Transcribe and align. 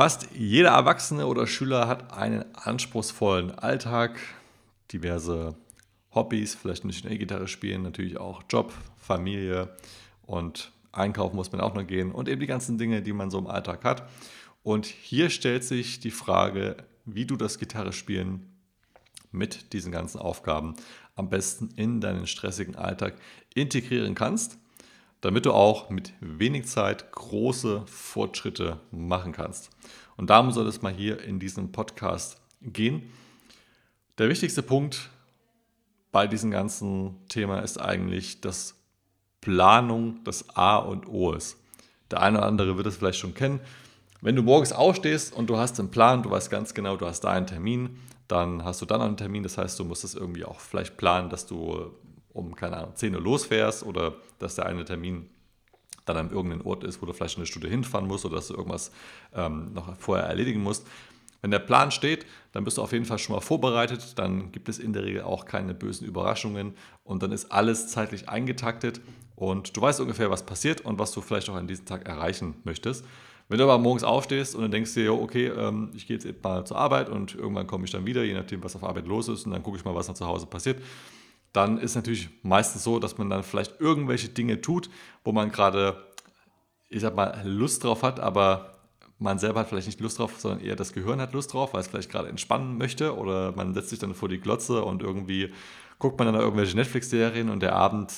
Fast 0.00 0.28
jeder 0.34 0.70
Erwachsene 0.70 1.26
oder 1.26 1.46
Schüler 1.46 1.86
hat 1.86 2.14
einen 2.14 2.46
anspruchsvollen 2.54 3.50
Alltag, 3.50 4.18
diverse 4.90 5.54
Hobbys, 6.14 6.54
vielleicht 6.54 6.86
nicht 6.86 7.04
nur 7.04 7.12
E-Gitarre 7.12 7.46
spielen, 7.48 7.82
natürlich 7.82 8.16
auch 8.16 8.42
Job, 8.48 8.72
Familie 8.96 9.76
und 10.22 10.72
einkaufen 10.90 11.36
muss 11.36 11.52
man 11.52 11.60
auch 11.60 11.74
noch 11.74 11.86
gehen 11.86 12.12
und 12.12 12.30
eben 12.30 12.40
die 12.40 12.46
ganzen 12.46 12.78
Dinge, 12.78 13.02
die 13.02 13.12
man 13.12 13.30
so 13.30 13.38
im 13.38 13.46
Alltag 13.46 13.84
hat. 13.84 14.08
Und 14.62 14.86
hier 14.86 15.28
stellt 15.28 15.64
sich 15.64 16.00
die 16.00 16.10
Frage, 16.10 16.78
wie 17.04 17.26
du 17.26 17.36
das 17.36 17.58
Gitarre 17.58 17.92
spielen 17.92 18.58
mit 19.32 19.74
diesen 19.74 19.92
ganzen 19.92 20.18
Aufgaben 20.18 20.76
am 21.14 21.28
besten 21.28 21.68
in 21.76 22.00
deinen 22.00 22.26
stressigen 22.26 22.74
Alltag 22.74 23.16
integrieren 23.52 24.14
kannst, 24.14 24.56
damit 25.20 25.46
du 25.46 25.52
auch 25.52 25.90
mit 25.90 26.12
wenig 26.20 26.66
Zeit 26.66 27.12
große 27.12 27.82
Fortschritte 27.86 28.80
machen 28.90 29.32
kannst. 29.32 29.70
Und 30.16 30.30
darum 30.30 30.50
soll 30.50 30.66
es 30.66 30.82
mal 30.82 30.92
hier 30.92 31.22
in 31.22 31.38
diesem 31.38 31.72
Podcast 31.72 32.40
gehen. 32.62 33.10
Der 34.18 34.28
wichtigste 34.28 34.62
Punkt 34.62 35.10
bei 36.12 36.26
diesem 36.26 36.50
ganzen 36.50 37.16
Thema 37.28 37.60
ist 37.60 37.80
eigentlich, 37.80 38.40
dass 38.40 38.74
Planung 39.40 40.20
das 40.24 40.56
A 40.56 40.76
und 40.76 41.08
O 41.08 41.32
ist. 41.32 41.56
Der 42.10 42.20
eine 42.20 42.38
oder 42.38 42.46
andere 42.46 42.76
wird 42.76 42.86
es 42.86 42.96
vielleicht 42.96 43.18
schon 43.18 43.34
kennen. 43.34 43.60
Wenn 44.20 44.36
du 44.36 44.42
morgens 44.42 44.72
aufstehst 44.72 45.32
und 45.32 45.48
du 45.48 45.56
hast 45.56 45.78
einen 45.78 45.90
Plan, 45.90 46.22
du 46.22 46.30
weißt 46.30 46.50
ganz 46.50 46.74
genau, 46.74 46.96
du 46.96 47.06
hast 47.06 47.20
da 47.20 47.30
einen 47.30 47.46
Termin, 47.46 47.98
dann 48.28 48.64
hast 48.64 48.82
du 48.82 48.86
dann 48.86 49.00
einen 49.00 49.16
Termin. 49.16 49.42
Das 49.42 49.56
heißt, 49.56 49.78
du 49.78 49.84
musst 49.84 50.04
es 50.04 50.14
irgendwie 50.14 50.44
auch 50.44 50.60
vielleicht 50.60 50.96
planen, 50.96 51.30
dass 51.30 51.46
du 51.46 51.92
um, 52.32 52.54
keine 52.54 52.76
Ahnung, 52.76 52.94
10 52.94 53.14
Uhr 53.14 53.20
losfährst 53.20 53.84
oder 53.84 54.14
dass 54.38 54.54
der 54.56 54.66
eine 54.66 54.84
Termin 54.84 55.28
dann 56.04 56.16
an 56.16 56.30
irgendeinem 56.30 56.66
Ort 56.66 56.84
ist, 56.84 57.00
wo 57.02 57.06
du 57.06 57.12
vielleicht 57.12 57.36
eine 57.36 57.46
Stunde 57.46 57.68
hinfahren 57.68 58.06
musst 58.06 58.24
oder 58.24 58.36
dass 58.36 58.48
du 58.48 58.54
irgendwas 58.54 58.90
ähm, 59.34 59.72
noch 59.72 59.96
vorher 59.96 60.26
erledigen 60.26 60.62
musst. 60.62 60.86
Wenn 61.42 61.50
der 61.50 61.58
Plan 61.58 61.90
steht, 61.90 62.26
dann 62.52 62.64
bist 62.64 62.76
du 62.76 62.82
auf 62.82 62.92
jeden 62.92 63.06
Fall 63.06 63.18
schon 63.18 63.34
mal 63.34 63.40
vorbereitet, 63.40 64.18
dann 64.18 64.52
gibt 64.52 64.68
es 64.68 64.78
in 64.78 64.92
der 64.92 65.04
Regel 65.04 65.22
auch 65.22 65.46
keine 65.46 65.72
bösen 65.74 66.06
Überraschungen 66.06 66.74
und 67.02 67.22
dann 67.22 67.32
ist 67.32 67.50
alles 67.50 67.88
zeitlich 67.88 68.28
eingetaktet 68.28 69.00
und 69.36 69.74
du 69.74 69.80
weißt 69.80 70.00
ungefähr, 70.00 70.30
was 70.30 70.44
passiert 70.44 70.82
und 70.82 70.98
was 70.98 71.12
du 71.12 71.22
vielleicht 71.22 71.48
auch 71.48 71.54
an 71.54 71.66
diesem 71.66 71.86
Tag 71.86 72.06
erreichen 72.06 72.56
möchtest. 72.64 73.06
Wenn 73.48 73.58
du 73.58 73.64
aber 73.64 73.78
morgens 73.78 74.04
aufstehst 74.04 74.54
und 74.54 74.62
dann 74.62 74.70
denkst 74.70 74.94
dir, 74.94 75.12
okay, 75.12 75.46
ähm, 75.46 75.90
ich 75.94 76.06
gehe 76.06 76.18
jetzt 76.18 76.44
mal 76.44 76.64
zur 76.64 76.76
Arbeit 76.76 77.08
und 77.08 77.34
irgendwann 77.34 77.66
komme 77.66 77.84
ich 77.84 77.90
dann 77.90 78.06
wieder, 78.06 78.22
je 78.22 78.34
nachdem, 78.34 78.62
was 78.62 78.76
auf 78.76 78.84
Arbeit 78.84 79.06
los 79.08 79.28
ist, 79.28 79.44
und 79.44 79.52
dann 79.52 79.62
gucke 79.62 79.76
ich 79.76 79.84
mal, 79.84 79.94
was 79.94 80.06
noch 80.06 80.14
zu 80.14 80.26
Hause 80.26 80.46
passiert, 80.46 80.80
dann 81.52 81.78
ist 81.78 81.94
natürlich 81.94 82.30
meistens 82.42 82.84
so, 82.84 82.98
dass 82.98 83.18
man 83.18 83.30
dann 83.30 83.42
vielleicht 83.42 83.80
irgendwelche 83.80 84.28
Dinge 84.28 84.60
tut, 84.60 84.88
wo 85.24 85.32
man 85.32 85.50
gerade, 85.50 86.04
ich 86.88 87.00
sag 87.00 87.14
mal, 87.16 87.40
Lust 87.44 87.84
drauf 87.84 88.02
hat, 88.02 88.20
aber 88.20 88.78
man 89.18 89.38
selber 89.38 89.60
hat 89.60 89.68
vielleicht 89.68 89.86
nicht 89.86 90.00
Lust 90.00 90.18
drauf, 90.18 90.38
sondern 90.38 90.60
eher 90.60 90.76
das 90.76 90.92
Gehirn 90.92 91.20
hat 91.20 91.32
Lust 91.32 91.52
drauf, 91.52 91.74
weil 91.74 91.80
es 91.80 91.88
vielleicht 91.88 92.10
gerade 92.10 92.28
entspannen 92.28 92.78
möchte 92.78 93.16
oder 93.16 93.52
man 93.52 93.74
setzt 93.74 93.90
sich 93.90 93.98
dann 93.98 94.14
vor 94.14 94.28
die 94.28 94.40
Glotze 94.40 94.82
und 94.82 95.02
irgendwie 95.02 95.52
guckt 95.98 96.18
man 96.18 96.32
dann 96.32 96.40
irgendwelche 96.40 96.76
Netflix-Serien 96.76 97.50
und 97.50 97.60
der 97.60 97.74
Abend 97.74 98.12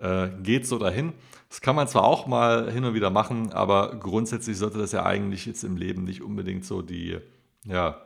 äh, 0.00 0.28
geht 0.42 0.66
so 0.66 0.78
dahin. 0.78 1.12
Das 1.48 1.60
kann 1.60 1.76
man 1.76 1.86
zwar 1.86 2.02
auch 2.02 2.26
mal 2.26 2.70
hin 2.72 2.84
und 2.84 2.94
wieder 2.94 3.10
machen, 3.10 3.52
aber 3.52 3.94
grundsätzlich 4.00 4.58
sollte 4.58 4.78
das 4.78 4.90
ja 4.90 5.06
eigentlich 5.06 5.46
jetzt 5.46 5.62
im 5.62 5.76
Leben 5.76 6.02
nicht 6.02 6.20
unbedingt 6.20 6.64
so 6.64 6.82
die, 6.82 7.18
ja, 7.64 8.00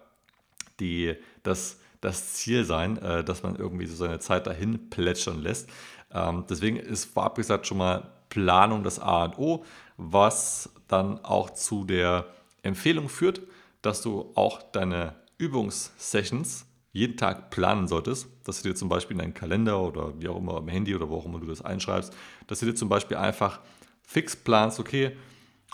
die, 0.81 1.15
das, 1.43 1.81
das 2.01 2.35
Ziel 2.35 2.65
sein, 2.65 2.99
äh, 2.99 3.25
dass 3.25 3.43
man 3.43 3.57
irgendwie 3.57 3.87
so 3.87 3.97
seine 3.97 4.19
Zeit 4.19 4.47
dahin 4.47 4.91
plätschern 4.91 5.41
lässt. 5.41 5.69
Ähm, 6.13 6.45
deswegen 6.49 6.77
ist 6.77 7.07
vorab 7.07 7.37
gesagt 7.37 7.67
schon 7.67 7.79
mal 7.79 8.11
Planung 8.29 8.83
das 8.83 8.99
A 8.99 9.25
und 9.25 9.39
O, 9.39 9.65
was 9.97 10.71
dann 10.87 11.25
auch 11.25 11.51
zu 11.51 11.85
der 11.85 12.27
Empfehlung 12.63 13.09
führt, 13.09 13.41
dass 13.83 14.03
du 14.03 14.33
auch 14.35 14.63
deine 14.63 15.15
Übungssessions 15.39 16.67
jeden 16.93 17.17
Tag 17.17 17.51
planen 17.51 17.87
solltest, 17.87 18.29
dass 18.45 18.63
du 18.63 18.69
dir 18.69 18.75
zum 18.75 18.89
Beispiel 18.89 19.15
in 19.15 19.21
deinen 19.21 19.35
Kalender 19.35 19.81
oder 19.81 20.19
wie 20.21 20.29
auch 20.29 20.37
immer 20.37 20.57
am 20.57 20.69
Handy 20.69 20.95
oder 20.95 21.09
wo 21.09 21.19
auch 21.19 21.27
immer 21.27 21.39
du 21.39 21.47
das 21.47 21.63
einschreibst, 21.63 22.15
dass 22.47 22.61
du 22.61 22.67
dir 22.67 22.75
zum 22.75 22.89
Beispiel 22.89 23.17
einfach 23.17 23.61
fix 24.03 24.35
planst, 24.35 24.81
okay, 24.81 25.17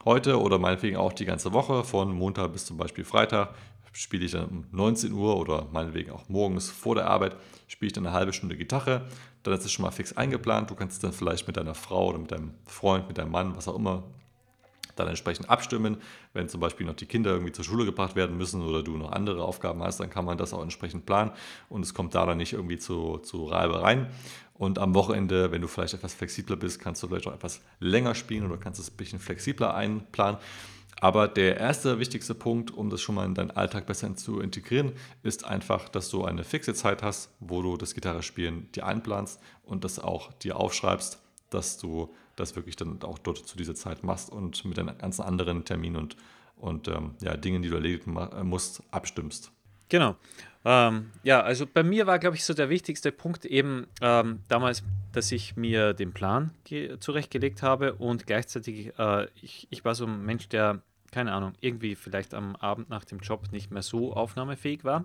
heute 0.04 0.40
oder 0.40 0.58
meinetwegen 0.58 0.96
auch 0.96 1.12
die 1.12 1.24
ganze 1.24 1.52
Woche 1.52 1.84
von 1.84 2.12
Montag 2.12 2.52
bis 2.52 2.66
zum 2.66 2.76
Beispiel 2.76 3.04
Freitag 3.04 3.54
spiele 3.94 4.24
ich 4.24 4.32
dann 4.32 4.46
um 4.46 4.66
19 4.72 5.12
Uhr 5.12 5.36
oder 5.36 5.68
meinetwegen 5.72 6.10
auch 6.10 6.28
morgens 6.28 6.68
vor 6.68 6.94
der 6.96 7.06
Arbeit 7.06 7.36
spiele 7.68 7.86
ich 7.86 7.92
dann 7.92 8.06
eine 8.06 8.14
halbe 8.14 8.32
Stunde 8.32 8.56
Gitarre. 8.56 9.08
Dann 9.42 9.54
ist 9.54 9.64
es 9.64 9.72
schon 9.72 9.84
mal 9.84 9.90
fix 9.90 10.12
eingeplant. 10.16 10.70
Du 10.70 10.74
kannst 10.74 10.96
es 10.96 11.00
dann 11.00 11.12
vielleicht 11.12 11.46
mit 11.46 11.56
deiner 11.56 11.74
Frau 11.74 12.08
oder 12.08 12.18
mit 12.18 12.32
deinem 12.32 12.52
Freund, 12.66 13.08
mit 13.08 13.18
deinem 13.18 13.30
Mann, 13.30 13.56
was 13.56 13.68
auch 13.68 13.76
immer, 13.76 14.02
dann 14.96 15.08
entsprechend 15.08 15.48
abstimmen. 15.48 15.98
Wenn 16.32 16.48
zum 16.48 16.60
Beispiel 16.60 16.86
noch 16.86 16.94
die 16.94 17.06
Kinder 17.06 17.30
irgendwie 17.30 17.52
zur 17.52 17.64
Schule 17.64 17.84
gebracht 17.84 18.16
werden 18.16 18.36
müssen 18.36 18.62
oder 18.62 18.82
du 18.82 18.96
noch 18.96 19.12
andere 19.12 19.44
Aufgaben 19.44 19.82
hast, 19.82 20.00
dann 20.00 20.10
kann 20.10 20.24
man 20.24 20.38
das 20.38 20.52
auch 20.52 20.62
entsprechend 20.62 21.06
planen 21.06 21.30
und 21.68 21.82
es 21.82 21.94
kommt 21.94 22.14
da 22.14 22.26
dann 22.26 22.38
nicht 22.38 22.52
irgendwie 22.52 22.78
zu, 22.78 23.18
zu 23.18 23.46
Reibereien. 23.46 24.08
Und 24.54 24.78
am 24.78 24.94
Wochenende, 24.94 25.50
wenn 25.50 25.62
du 25.62 25.68
vielleicht 25.68 25.94
etwas 25.94 26.14
flexibler 26.14 26.56
bist, 26.56 26.80
kannst 26.80 27.02
du 27.02 27.08
vielleicht 27.08 27.26
auch 27.26 27.34
etwas 27.34 27.60
länger 27.80 28.14
spielen 28.14 28.46
oder 28.46 28.56
kannst 28.56 28.80
es 28.80 28.90
ein 28.90 28.96
bisschen 28.96 29.18
flexibler 29.18 29.74
einplanen. 29.74 30.38
Aber 31.00 31.28
der 31.28 31.58
erste 31.58 31.98
wichtigste 31.98 32.34
Punkt, 32.34 32.70
um 32.70 32.90
das 32.90 33.02
schon 33.02 33.14
mal 33.14 33.26
in 33.26 33.34
deinen 33.34 33.50
Alltag 33.50 33.86
besser 33.86 34.14
zu 34.16 34.40
integrieren, 34.40 34.92
ist 35.22 35.44
einfach, 35.44 35.88
dass 35.88 36.08
du 36.08 36.24
eine 36.24 36.44
fixe 36.44 36.74
Zeit 36.74 37.02
hast, 37.02 37.30
wo 37.40 37.62
du 37.62 37.76
das 37.76 37.94
Gitarrespielen 37.94 38.70
dir 38.72 38.86
einplanst 38.86 39.40
und 39.64 39.84
das 39.84 39.98
auch 39.98 40.32
dir 40.32 40.56
aufschreibst, 40.56 41.18
dass 41.50 41.78
du 41.78 42.14
das 42.36 42.56
wirklich 42.56 42.76
dann 42.76 43.02
auch 43.02 43.18
dort 43.18 43.38
zu 43.38 43.56
dieser 43.56 43.74
Zeit 43.74 44.02
machst 44.02 44.30
und 44.30 44.64
mit 44.64 44.76
den 44.76 44.86
ganzen 44.98 45.22
anderen 45.22 45.64
Terminen 45.64 45.96
und, 45.96 46.16
und 46.56 46.88
ähm, 46.88 47.14
ja, 47.20 47.36
Dingen, 47.36 47.62
die 47.62 47.68
du 47.68 47.76
erledigen 47.76 48.16
musst, 48.42 48.82
abstimmst. 48.90 49.52
Genau. 49.88 50.16
Ähm, 50.64 51.10
ja, 51.22 51.42
also 51.42 51.66
bei 51.66 51.82
mir 51.82 52.06
war, 52.06 52.18
glaube 52.18 52.36
ich, 52.36 52.44
so 52.44 52.54
der 52.54 52.70
wichtigste 52.70 53.12
Punkt 53.12 53.44
eben 53.44 53.86
ähm, 54.00 54.40
damals, 54.48 54.82
dass 55.12 55.30
ich 55.30 55.56
mir 55.56 55.92
den 55.92 56.12
Plan 56.12 56.50
zurechtgelegt 57.00 57.62
habe 57.62 57.94
und 57.94 58.26
gleichzeitig, 58.26 58.98
äh, 58.98 59.28
ich, 59.42 59.68
ich 59.70 59.84
war 59.84 59.94
so 59.94 60.06
ein 60.06 60.24
Mensch, 60.24 60.48
der, 60.48 60.80
keine 61.12 61.32
Ahnung, 61.32 61.52
irgendwie 61.60 61.94
vielleicht 61.94 62.34
am 62.34 62.56
Abend 62.56 62.88
nach 62.88 63.04
dem 63.04 63.18
Job 63.18 63.52
nicht 63.52 63.70
mehr 63.70 63.82
so 63.82 64.14
aufnahmefähig 64.14 64.84
war. 64.84 65.04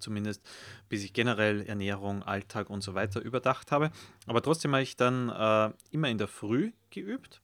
Zumindest 0.00 0.42
bis 0.88 1.04
ich 1.04 1.12
generell 1.12 1.62
Ernährung, 1.62 2.24
Alltag 2.24 2.70
und 2.70 2.80
so 2.80 2.94
weiter 2.94 3.20
überdacht 3.20 3.70
habe. 3.70 3.90
Aber 4.26 4.42
trotzdem 4.42 4.72
habe 4.72 4.82
ich 4.82 4.96
dann 4.96 5.28
äh, 5.28 5.70
immer 5.92 6.08
in 6.08 6.18
der 6.18 6.26
Früh 6.26 6.72
geübt. 6.90 7.40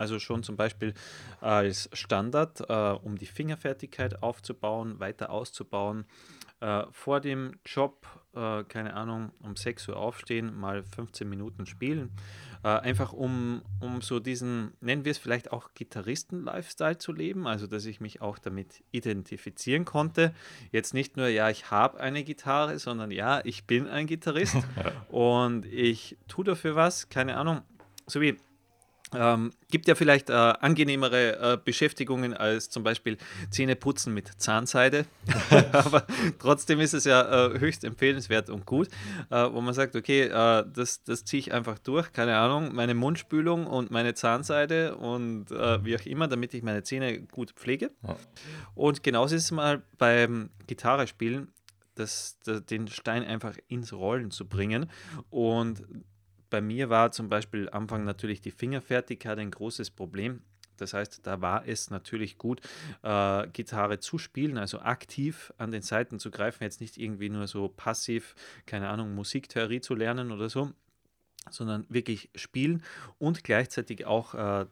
Also 0.00 0.18
schon 0.18 0.42
zum 0.42 0.56
Beispiel 0.56 0.94
als 1.42 1.90
Standard, 1.92 2.60
äh, 2.70 2.72
um 2.72 3.18
die 3.18 3.26
Fingerfertigkeit 3.26 4.22
aufzubauen, 4.22 4.98
weiter 4.98 5.28
auszubauen. 5.28 6.06
Äh, 6.60 6.84
vor 6.90 7.20
dem 7.20 7.52
Job, 7.64 8.06
äh, 8.34 8.64
keine 8.64 8.92
Ahnung, 8.94 9.32
um 9.42 9.56
6 9.56 9.88
Uhr 9.88 9.96
aufstehen, 9.96 10.54
mal 10.54 10.82
15 10.82 11.26
Minuten 11.26 11.64
spielen. 11.64 12.10
Äh, 12.62 12.68
einfach 12.68 13.14
um, 13.14 13.62
um 13.80 14.02
so 14.02 14.20
diesen, 14.20 14.74
nennen 14.82 15.06
wir 15.06 15.12
es 15.12 15.18
vielleicht 15.18 15.52
auch 15.52 15.70
Gitarristen-Lifestyle 15.74 16.98
zu 16.98 17.12
leben, 17.12 17.46
also 17.46 17.66
dass 17.66 17.86
ich 17.86 18.00
mich 18.00 18.20
auch 18.20 18.38
damit 18.38 18.84
identifizieren 18.90 19.86
konnte. 19.86 20.34
Jetzt 20.70 20.92
nicht 20.92 21.16
nur, 21.16 21.28
ja, 21.28 21.48
ich 21.48 21.70
habe 21.70 21.98
eine 21.98 22.22
Gitarre, 22.24 22.78
sondern 22.78 23.10
ja, 23.10 23.40
ich 23.44 23.64
bin 23.64 23.88
ein 23.88 24.06
Gitarrist 24.06 24.58
und 25.08 25.64
ich 25.64 26.18
tue 26.28 26.44
dafür 26.44 26.76
was, 26.76 27.08
keine 27.08 27.38
Ahnung. 27.38 27.62
So 28.06 28.20
wie 28.20 28.36
ähm, 29.14 29.52
gibt 29.70 29.88
ja 29.88 29.94
vielleicht 29.94 30.30
äh, 30.30 30.32
angenehmere 30.32 31.54
äh, 31.54 31.58
Beschäftigungen 31.62 32.34
als 32.34 32.70
zum 32.70 32.82
Beispiel 32.82 33.16
Zähneputzen 33.50 34.14
mit 34.14 34.28
Zahnseide. 34.40 35.06
Aber 35.72 36.06
trotzdem 36.38 36.80
ist 36.80 36.94
es 36.94 37.04
ja 37.04 37.46
äh, 37.46 37.58
höchst 37.58 37.84
empfehlenswert 37.84 38.50
und 38.50 38.66
gut, 38.66 38.88
äh, 39.30 39.48
wo 39.50 39.60
man 39.60 39.74
sagt, 39.74 39.96
okay, 39.96 40.22
äh, 40.22 40.64
das, 40.72 41.02
das 41.04 41.24
ziehe 41.24 41.40
ich 41.40 41.52
einfach 41.52 41.78
durch, 41.78 42.12
keine 42.12 42.36
Ahnung, 42.36 42.74
meine 42.74 42.94
Mundspülung 42.94 43.66
und 43.66 43.90
meine 43.90 44.14
Zahnseide 44.14 44.96
und 44.96 45.50
äh, 45.50 45.84
wie 45.84 45.96
auch 45.96 46.06
immer, 46.06 46.28
damit 46.28 46.54
ich 46.54 46.62
meine 46.62 46.82
Zähne 46.82 47.20
gut 47.20 47.52
pflege. 47.52 47.90
Ja. 48.06 48.16
Und 48.74 49.02
genauso 49.02 49.34
ist 49.34 49.44
es 49.44 49.50
mal 49.50 49.82
beim 49.98 50.50
Gitarre 50.66 51.06
spielen, 51.06 51.48
das, 51.94 52.38
das, 52.44 52.64
den 52.64 52.88
Stein 52.88 53.24
einfach 53.24 53.56
ins 53.68 53.92
Rollen 53.92 54.30
zu 54.30 54.46
bringen. 54.46 54.90
Und 55.30 55.82
bei 56.50 56.60
mir 56.60 56.90
war 56.90 57.12
zum 57.12 57.28
Beispiel 57.28 57.68
Anfang 57.70 58.04
natürlich 58.04 58.40
die 58.40 58.50
Fingerfertigkeit 58.50 59.38
ein 59.38 59.50
großes 59.50 59.90
Problem. 59.90 60.42
Das 60.76 60.94
heißt, 60.94 61.26
da 61.26 61.40
war 61.40 61.66
es 61.66 61.90
natürlich 61.90 62.38
gut, 62.38 62.60
äh, 63.02 63.46
Gitarre 63.48 64.00
zu 64.00 64.18
spielen, 64.18 64.58
also 64.58 64.80
aktiv 64.80 65.52
an 65.58 65.70
den 65.70 65.82
Seiten 65.82 66.18
zu 66.18 66.30
greifen, 66.30 66.64
jetzt 66.64 66.80
nicht 66.80 66.96
irgendwie 66.96 67.28
nur 67.28 67.46
so 67.46 67.68
passiv, 67.68 68.34
keine 68.66 68.88
Ahnung, 68.88 69.14
Musiktheorie 69.14 69.80
zu 69.80 69.94
lernen 69.94 70.32
oder 70.32 70.48
so, 70.48 70.72
sondern 71.50 71.84
wirklich 71.88 72.30
spielen 72.34 72.82
und 73.18 73.44
gleichzeitig 73.44 74.06
auch 74.06 74.34
äh, 74.34 74.66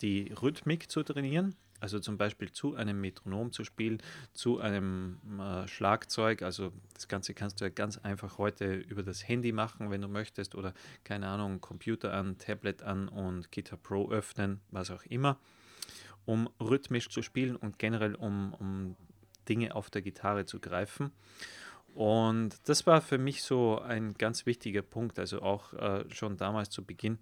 die 0.00 0.32
Rhythmik 0.32 0.90
zu 0.90 1.02
trainieren 1.02 1.54
also 1.80 1.98
zum 1.98 2.16
Beispiel 2.18 2.52
zu 2.52 2.74
einem 2.76 3.00
Metronom 3.00 3.52
zu 3.52 3.64
spielen, 3.64 4.02
zu 4.32 4.60
einem 4.60 5.18
äh, 5.40 5.66
Schlagzeug. 5.66 6.42
Also 6.42 6.72
das 6.94 7.08
Ganze 7.08 7.34
kannst 7.34 7.60
du 7.60 7.64
ja 7.64 7.70
ganz 7.70 7.98
einfach 7.98 8.38
heute 8.38 8.74
über 8.74 9.02
das 9.02 9.26
Handy 9.26 9.52
machen, 9.52 9.90
wenn 9.90 10.02
du 10.02 10.08
möchtest, 10.08 10.54
oder 10.54 10.74
keine 11.04 11.26
Ahnung, 11.28 11.60
Computer 11.60 12.12
an, 12.12 12.38
Tablet 12.38 12.82
an 12.82 13.08
und 13.08 13.50
Guitar 13.50 13.78
Pro 13.78 14.10
öffnen, 14.10 14.60
was 14.70 14.90
auch 14.90 15.04
immer. 15.04 15.38
um 16.26 16.48
rhythmisch 16.60 17.08
zu 17.08 17.22
spielen 17.22 17.56
und 17.56 17.78
generell 17.78 18.14
um, 18.14 18.54
um 18.54 18.96
Dinge 19.48 19.74
auf 19.74 19.90
der 19.90 20.02
Gitarre 20.02 20.44
zu 20.46 20.60
greifen. 20.60 21.10
Und 21.94 22.56
das 22.66 22.86
war 22.86 23.00
für 23.00 23.18
mich 23.18 23.42
so 23.42 23.80
ein 23.80 24.14
ganz 24.14 24.46
wichtiger 24.46 24.82
Punkt, 24.82 25.18
also 25.18 25.42
auch 25.42 25.72
äh, 25.74 26.04
schon 26.08 26.36
damals 26.36 26.70
zu 26.70 26.84
Beginn. 26.84 27.18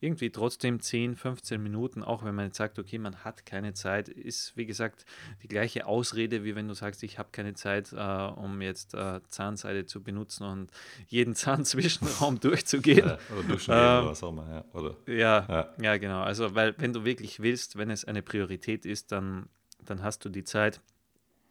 Irgendwie 0.00 0.30
trotzdem 0.30 0.80
10, 0.80 1.14
15 1.14 1.62
Minuten, 1.62 2.02
auch 2.02 2.24
wenn 2.24 2.34
man 2.34 2.46
jetzt 2.46 2.56
sagt, 2.56 2.78
okay, 2.78 2.98
man 2.98 3.24
hat 3.24 3.46
keine 3.46 3.72
Zeit, 3.72 4.08
ist 4.08 4.56
wie 4.56 4.66
gesagt 4.66 5.04
die 5.42 5.48
gleiche 5.48 5.86
Ausrede, 5.86 6.42
wie 6.42 6.56
wenn 6.56 6.66
du 6.66 6.74
sagst, 6.74 7.04
ich 7.04 7.18
habe 7.18 7.28
keine 7.30 7.54
Zeit, 7.54 7.92
äh, 7.92 7.96
um 7.96 8.60
jetzt 8.62 8.94
äh, 8.94 9.20
Zahnseide 9.28 9.86
zu 9.86 10.02
benutzen 10.02 10.44
und 10.44 10.70
jeden 11.06 11.34
Zahnzwischenraum 11.36 12.40
durchzugehen. 12.40 13.06
Ja, 13.06 13.18
oder 13.32 13.48
duschen 13.48 13.74
ähm, 13.74 13.78
oder 13.78 14.06
was 14.06 14.22
auch 14.22 14.30
immer, 14.30 14.48
ja. 14.50 14.64
Oder, 14.72 14.96
ja, 15.06 15.46
ja. 15.48 15.68
ja, 15.80 15.96
genau. 15.98 16.22
Also, 16.22 16.54
weil 16.54 16.74
wenn 16.78 16.92
du 16.92 17.04
wirklich 17.04 17.40
willst, 17.40 17.76
wenn 17.76 17.90
es 17.90 18.04
eine 18.04 18.22
Priorität 18.22 18.86
ist, 18.86 19.12
dann, 19.12 19.48
dann 19.84 20.02
hast 20.02 20.24
du 20.24 20.30
die 20.30 20.44
Zeit. 20.44 20.80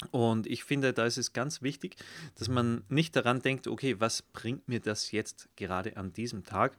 Und 0.10 0.48
ich 0.48 0.64
finde, 0.64 0.94
da 0.94 1.06
ist 1.06 1.18
es 1.18 1.34
ganz 1.34 1.62
wichtig, 1.62 1.96
dass 2.36 2.48
man 2.48 2.84
nicht 2.90 3.16
daran 3.16 3.42
denkt, 3.42 3.68
okay, 3.68 4.00
was 4.00 4.22
bringt 4.22 4.68
mir 4.68 4.80
das 4.80 5.12
jetzt 5.12 5.50
gerade 5.56 5.98
an 5.98 6.14
diesem 6.14 6.44
Tag? 6.44 6.78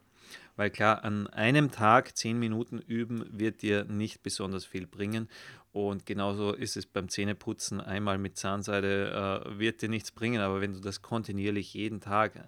Weil 0.55 0.69
klar, 0.69 1.03
an 1.03 1.27
einem 1.27 1.71
Tag 1.71 2.15
zehn 2.17 2.37
Minuten 2.39 2.79
üben 2.79 3.25
wird 3.31 3.61
dir 3.61 3.85
nicht 3.85 4.23
besonders 4.23 4.65
viel 4.65 4.87
bringen. 4.87 5.29
Und 5.71 6.05
genauso 6.05 6.53
ist 6.53 6.77
es 6.77 6.85
beim 6.85 7.09
Zähneputzen. 7.09 7.81
Einmal 7.81 8.17
mit 8.17 8.37
Zahnseide 8.37 9.45
äh, 9.45 9.59
wird 9.59 9.81
dir 9.81 9.89
nichts 9.89 10.11
bringen, 10.11 10.41
aber 10.41 10.61
wenn 10.61 10.73
du 10.73 10.79
das 10.79 11.01
kontinuierlich 11.01 11.73
jeden 11.73 11.99
Tag 11.99 12.47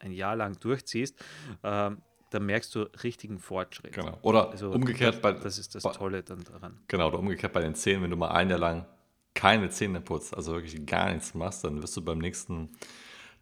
ein 0.00 0.12
Jahr 0.12 0.36
lang 0.36 0.58
durchziehst, 0.58 1.18
äh, 1.62 1.90
dann 2.30 2.46
merkst 2.46 2.74
du 2.74 2.82
richtigen 3.02 3.38
Fortschritt. 3.38 3.92
Genau. 3.92 4.18
Oder 4.22 4.50
also, 4.50 4.70
umgekehrt 4.70 5.22
bei. 5.22 5.32
Das 5.32 5.58
ist 5.58 5.74
das 5.74 5.82
Tolle 5.82 6.22
dann 6.22 6.42
daran. 6.42 6.80
Genau, 6.88 7.08
oder 7.08 7.18
umgekehrt 7.18 7.52
bei 7.52 7.60
den 7.60 7.74
Zähnen, 7.74 8.02
wenn 8.02 8.10
du 8.10 8.16
mal 8.16 8.30
ein 8.30 8.50
Jahr 8.50 8.58
lang 8.58 8.86
keine 9.34 9.70
Zähne 9.70 10.00
putzt, 10.00 10.36
also 10.36 10.52
wirklich 10.52 10.86
gar 10.86 11.12
nichts 11.12 11.34
machst, 11.34 11.64
dann 11.64 11.82
wirst 11.82 11.96
du 11.96 12.02
beim 12.02 12.18
nächsten 12.18 12.70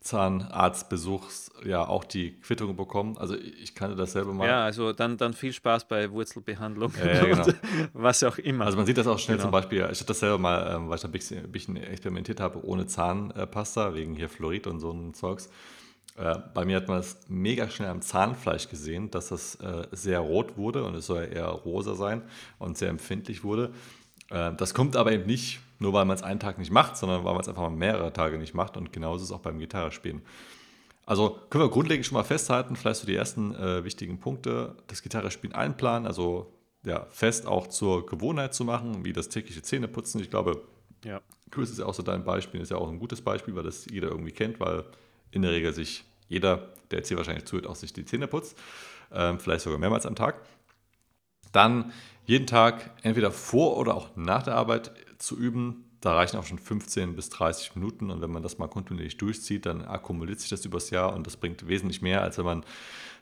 Zahnarztbesuch 0.02 1.28
ja 1.64 1.86
auch 1.86 2.04
die 2.04 2.32
Quittung 2.40 2.74
bekommen. 2.74 3.16
Also 3.18 3.36
ich 3.36 3.74
kannte 3.74 3.96
das 3.96 4.12
selber 4.12 4.32
mal. 4.32 4.48
Ja, 4.48 4.64
also 4.64 4.92
dann, 4.92 5.16
dann 5.16 5.32
viel 5.32 5.52
Spaß 5.52 5.86
bei 5.86 6.10
Wurzelbehandlung 6.10 6.92
ja, 6.98 7.12
ja, 7.12 7.24
genau. 7.24 7.46
was 7.92 8.22
auch 8.24 8.38
immer. 8.38 8.64
Also 8.66 8.76
man 8.76 8.86
sieht 8.86 8.98
das 8.98 9.06
auch 9.06 9.18
schnell 9.18 9.36
genau. 9.36 9.46
zum 9.46 9.52
Beispiel, 9.52 9.78
ich 9.78 9.84
hatte 10.00 10.06
das 10.06 10.18
selber 10.18 10.38
mal, 10.38 10.74
ähm, 10.74 10.88
weil 10.88 10.96
ich 10.96 11.02
da 11.02 11.08
ein 11.08 11.12
bisschen, 11.12 11.44
ein 11.44 11.52
bisschen 11.52 11.76
experimentiert 11.76 12.40
habe, 12.40 12.64
ohne 12.64 12.86
Zahnpasta, 12.86 13.94
wegen 13.94 14.16
hier 14.16 14.28
Fluorid 14.28 14.66
und 14.66 14.80
so 14.80 14.90
ein 14.90 15.14
Zeugs. 15.14 15.50
Äh, 16.16 16.36
bei 16.52 16.64
mir 16.64 16.76
hat 16.76 16.88
man 16.88 16.98
das 16.98 17.20
mega 17.28 17.70
schnell 17.70 17.88
am 17.88 18.02
Zahnfleisch 18.02 18.68
gesehen, 18.68 19.10
dass 19.10 19.28
das 19.28 19.54
äh, 19.56 19.86
sehr 19.92 20.18
rot 20.18 20.56
wurde 20.56 20.84
und 20.84 20.94
es 20.94 21.06
soll 21.06 21.28
eher 21.32 21.46
rosa 21.46 21.94
sein 21.94 22.22
und 22.58 22.76
sehr 22.76 22.88
empfindlich 22.88 23.44
wurde. 23.44 23.72
Äh, 24.30 24.52
das 24.54 24.74
kommt 24.74 24.96
aber 24.96 25.12
eben 25.12 25.26
nicht 25.26 25.60
nur, 25.82 25.92
weil 25.92 26.04
man 26.04 26.16
es 26.16 26.22
einen 26.22 26.40
Tag 26.40 26.58
nicht 26.58 26.70
macht, 26.70 26.96
sondern 26.96 27.24
weil 27.24 27.32
man 27.32 27.42
es 27.42 27.48
einfach 27.48 27.62
mal 27.62 27.70
mehrere 27.70 28.12
Tage 28.12 28.38
nicht 28.38 28.54
macht. 28.54 28.76
Und 28.76 28.92
genauso 28.92 29.24
ist 29.24 29.30
es 29.30 29.32
auch 29.32 29.40
beim 29.40 29.58
Gitarrespielen. 29.58 30.22
Also 31.04 31.38
können 31.50 31.64
wir 31.64 31.70
grundlegend 31.70 32.06
schon 32.06 32.14
mal 32.14 32.24
festhalten, 32.24 32.76
vielleicht 32.76 33.00
so 33.00 33.06
die 33.06 33.16
ersten 33.16 33.54
äh, 33.54 33.84
wichtigen 33.84 34.18
Punkte. 34.18 34.76
Das 34.86 35.02
Gitarrespielen 35.02 35.54
einplanen, 35.54 36.06
also 36.06 36.52
ja, 36.84 37.06
fest 37.10 37.46
auch 37.46 37.66
zur 37.66 38.06
Gewohnheit 38.06 38.54
zu 38.54 38.64
machen, 38.64 39.04
wie 39.04 39.12
das 39.12 39.28
tägliche 39.28 39.62
Zähneputzen. 39.62 40.20
Ich 40.20 40.30
glaube, 40.30 40.62
ja. 41.04 41.20
Chris 41.50 41.70
ist 41.70 41.78
ja 41.78 41.86
auch 41.86 41.94
so 41.94 42.02
dein 42.02 42.24
Beispiel, 42.24 42.60
ist 42.60 42.70
ja 42.70 42.76
auch 42.76 42.88
ein 42.88 42.98
gutes 42.98 43.20
Beispiel, 43.20 43.54
weil 43.54 43.64
das 43.64 43.86
jeder 43.90 44.08
irgendwie 44.08 44.32
kennt, 44.32 44.58
weil 44.60 44.84
in 45.30 45.42
der 45.42 45.50
Regel 45.50 45.72
sich 45.72 46.04
jeder, 46.28 46.68
der 46.90 46.98
jetzt 46.98 47.08
hier 47.08 47.16
wahrscheinlich 47.16 47.44
zuhört, 47.44 47.66
auch 47.66 47.76
sich 47.76 47.92
die 47.92 48.04
Zähne 48.04 48.26
putzt. 48.26 48.56
Ähm, 49.12 49.38
vielleicht 49.38 49.62
sogar 49.62 49.78
mehrmals 49.78 50.06
am 50.06 50.14
Tag. 50.14 50.40
Dann 51.52 51.92
jeden 52.24 52.46
Tag 52.46 52.90
entweder 53.02 53.30
vor 53.30 53.76
oder 53.76 53.94
auch 53.94 54.08
nach 54.16 54.42
der 54.42 54.54
Arbeit 54.54 54.92
zu 55.22 55.38
üben. 55.38 55.84
Da 56.00 56.14
reichen 56.14 56.36
auch 56.36 56.44
schon 56.44 56.58
15 56.58 57.14
bis 57.14 57.30
30 57.30 57.76
Minuten 57.76 58.10
und 58.10 58.20
wenn 58.20 58.30
man 58.30 58.42
das 58.42 58.58
mal 58.58 58.66
kontinuierlich 58.66 59.16
durchzieht, 59.18 59.66
dann 59.66 59.84
akkumuliert 59.84 60.40
sich 60.40 60.50
das 60.50 60.64
übers 60.64 60.90
Jahr 60.90 61.14
und 61.14 61.26
das 61.26 61.36
bringt 61.36 61.68
wesentlich 61.68 62.02
mehr, 62.02 62.22
als 62.22 62.38
wenn 62.38 62.44
man 62.44 62.64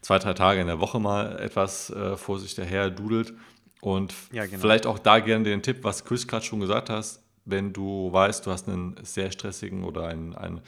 zwei, 0.00 0.18
drei 0.18 0.32
Tage 0.32 0.62
in 0.62 0.66
der 0.66 0.80
Woche 0.80 0.98
mal 0.98 1.38
etwas 1.38 1.90
äh, 1.90 2.16
vor 2.16 2.38
sich 2.38 2.54
daher 2.54 2.90
dudelt. 2.90 3.34
Und 3.82 4.14
ja, 4.32 4.46
genau. 4.46 4.58
vielleicht 4.60 4.86
auch 4.86 4.98
da 4.98 5.20
gerne 5.20 5.44
den 5.44 5.62
Tipp, 5.62 5.78
was 5.82 6.04
Chris 6.04 6.26
gerade 6.26 6.44
schon 6.44 6.60
gesagt 6.60 6.88
hast, 6.88 7.22
wenn 7.44 7.72
du 7.72 8.10
weißt, 8.12 8.46
du 8.46 8.50
hast 8.50 8.68
einen 8.68 8.96
sehr 9.02 9.30
stressigen 9.30 9.84
oder 9.84 10.06
einen, 10.06 10.34
einen 10.34 10.60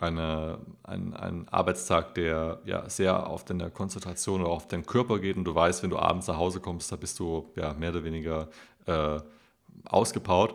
eine, 0.00 0.58
ein, 0.84 1.12
ein 1.14 1.48
Arbeitstag, 1.48 2.14
der 2.14 2.60
ja 2.64 2.88
sehr 2.88 3.26
auf 3.26 3.44
deine 3.44 3.68
Konzentration 3.68 4.42
oder 4.42 4.50
auf 4.50 4.68
deinen 4.68 4.86
Körper 4.86 5.18
geht 5.18 5.36
und 5.36 5.44
du 5.44 5.52
weißt, 5.52 5.82
wenn 5.82 5.90
du 5.90 5.98
abends 5.98 6.28
nach 6.28 6.36
Hause 6.36 6.60
kommst, 6.60 6.92
da 6.92 6.96
bist 6.96 7.18
du 7.18 7.50
ja 7.56 7.74
mehr 7.74 7.90
oder 7.90 8.04
weniger 8.04 8.48
äh, 8.86 9.18
ausgepowert, 9.84 10.54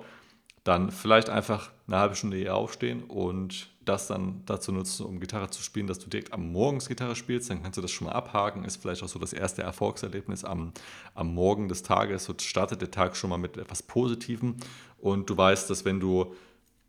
dann 0.63 0.91
vielleicht 0.91 1.29
einfach 1.29 1.71
eine 1.87 1.97
halbe 1.97 2.15
Stunde 2.15 2.39
eher 2.39 2.55
aufstehen 2.55 3.03
und 3.03 3.69
das 3.83 4.07
dann 4.07 4.43
dazu 4.45 4.71
nutzen, 4.71 5.05
um 5.05 5.19
Gitarre 5.19 5.49
zu 5.49 5.61
spielen, 5.61 5.87
dass 5.87 5.99
du 5.99 6.09
direkt 6.09 6.31
am 6.31 6.51
Morgens 6.51 6.87
Gitarre 6.87 7.15
spielst, 7.15 7.49
dann 7.49 7.61
kannst 7.61 7.77
du 7.77 7.81
das 7.81 7.91
schon 7.91 8.07
mal 8.07 8.13
abhaken, 8.13 8.63
ist 8.63 8.81
vielleicht 8.81 9.03
auch 9.03 9.09
so 9.09 9.19
das 9.19 9.33
erste 9.33 9.61
Erfolgserlebnis 9.61 10.45
am, 10.45 10.71
am 11.15 11.33
Morgen 11.33 11.67
des 11.67 11.83
Tages, 11.83 12.23
so 12.23 12.33
startet 12.39 12.81
der 12.81 12.91
Tag 12.91 13.17
schon 13.17 13.29
mal 13.29 13.37
mit 13.37 13.57
etwas 13.57 13.83
Positivem. 13.83 14.55
Und 14.97 15.29
du 15.29 15.35
weißt, 15.35 15.69
dass 15.69 15.83
wenn 15.83 15.99
du 15.99 16.33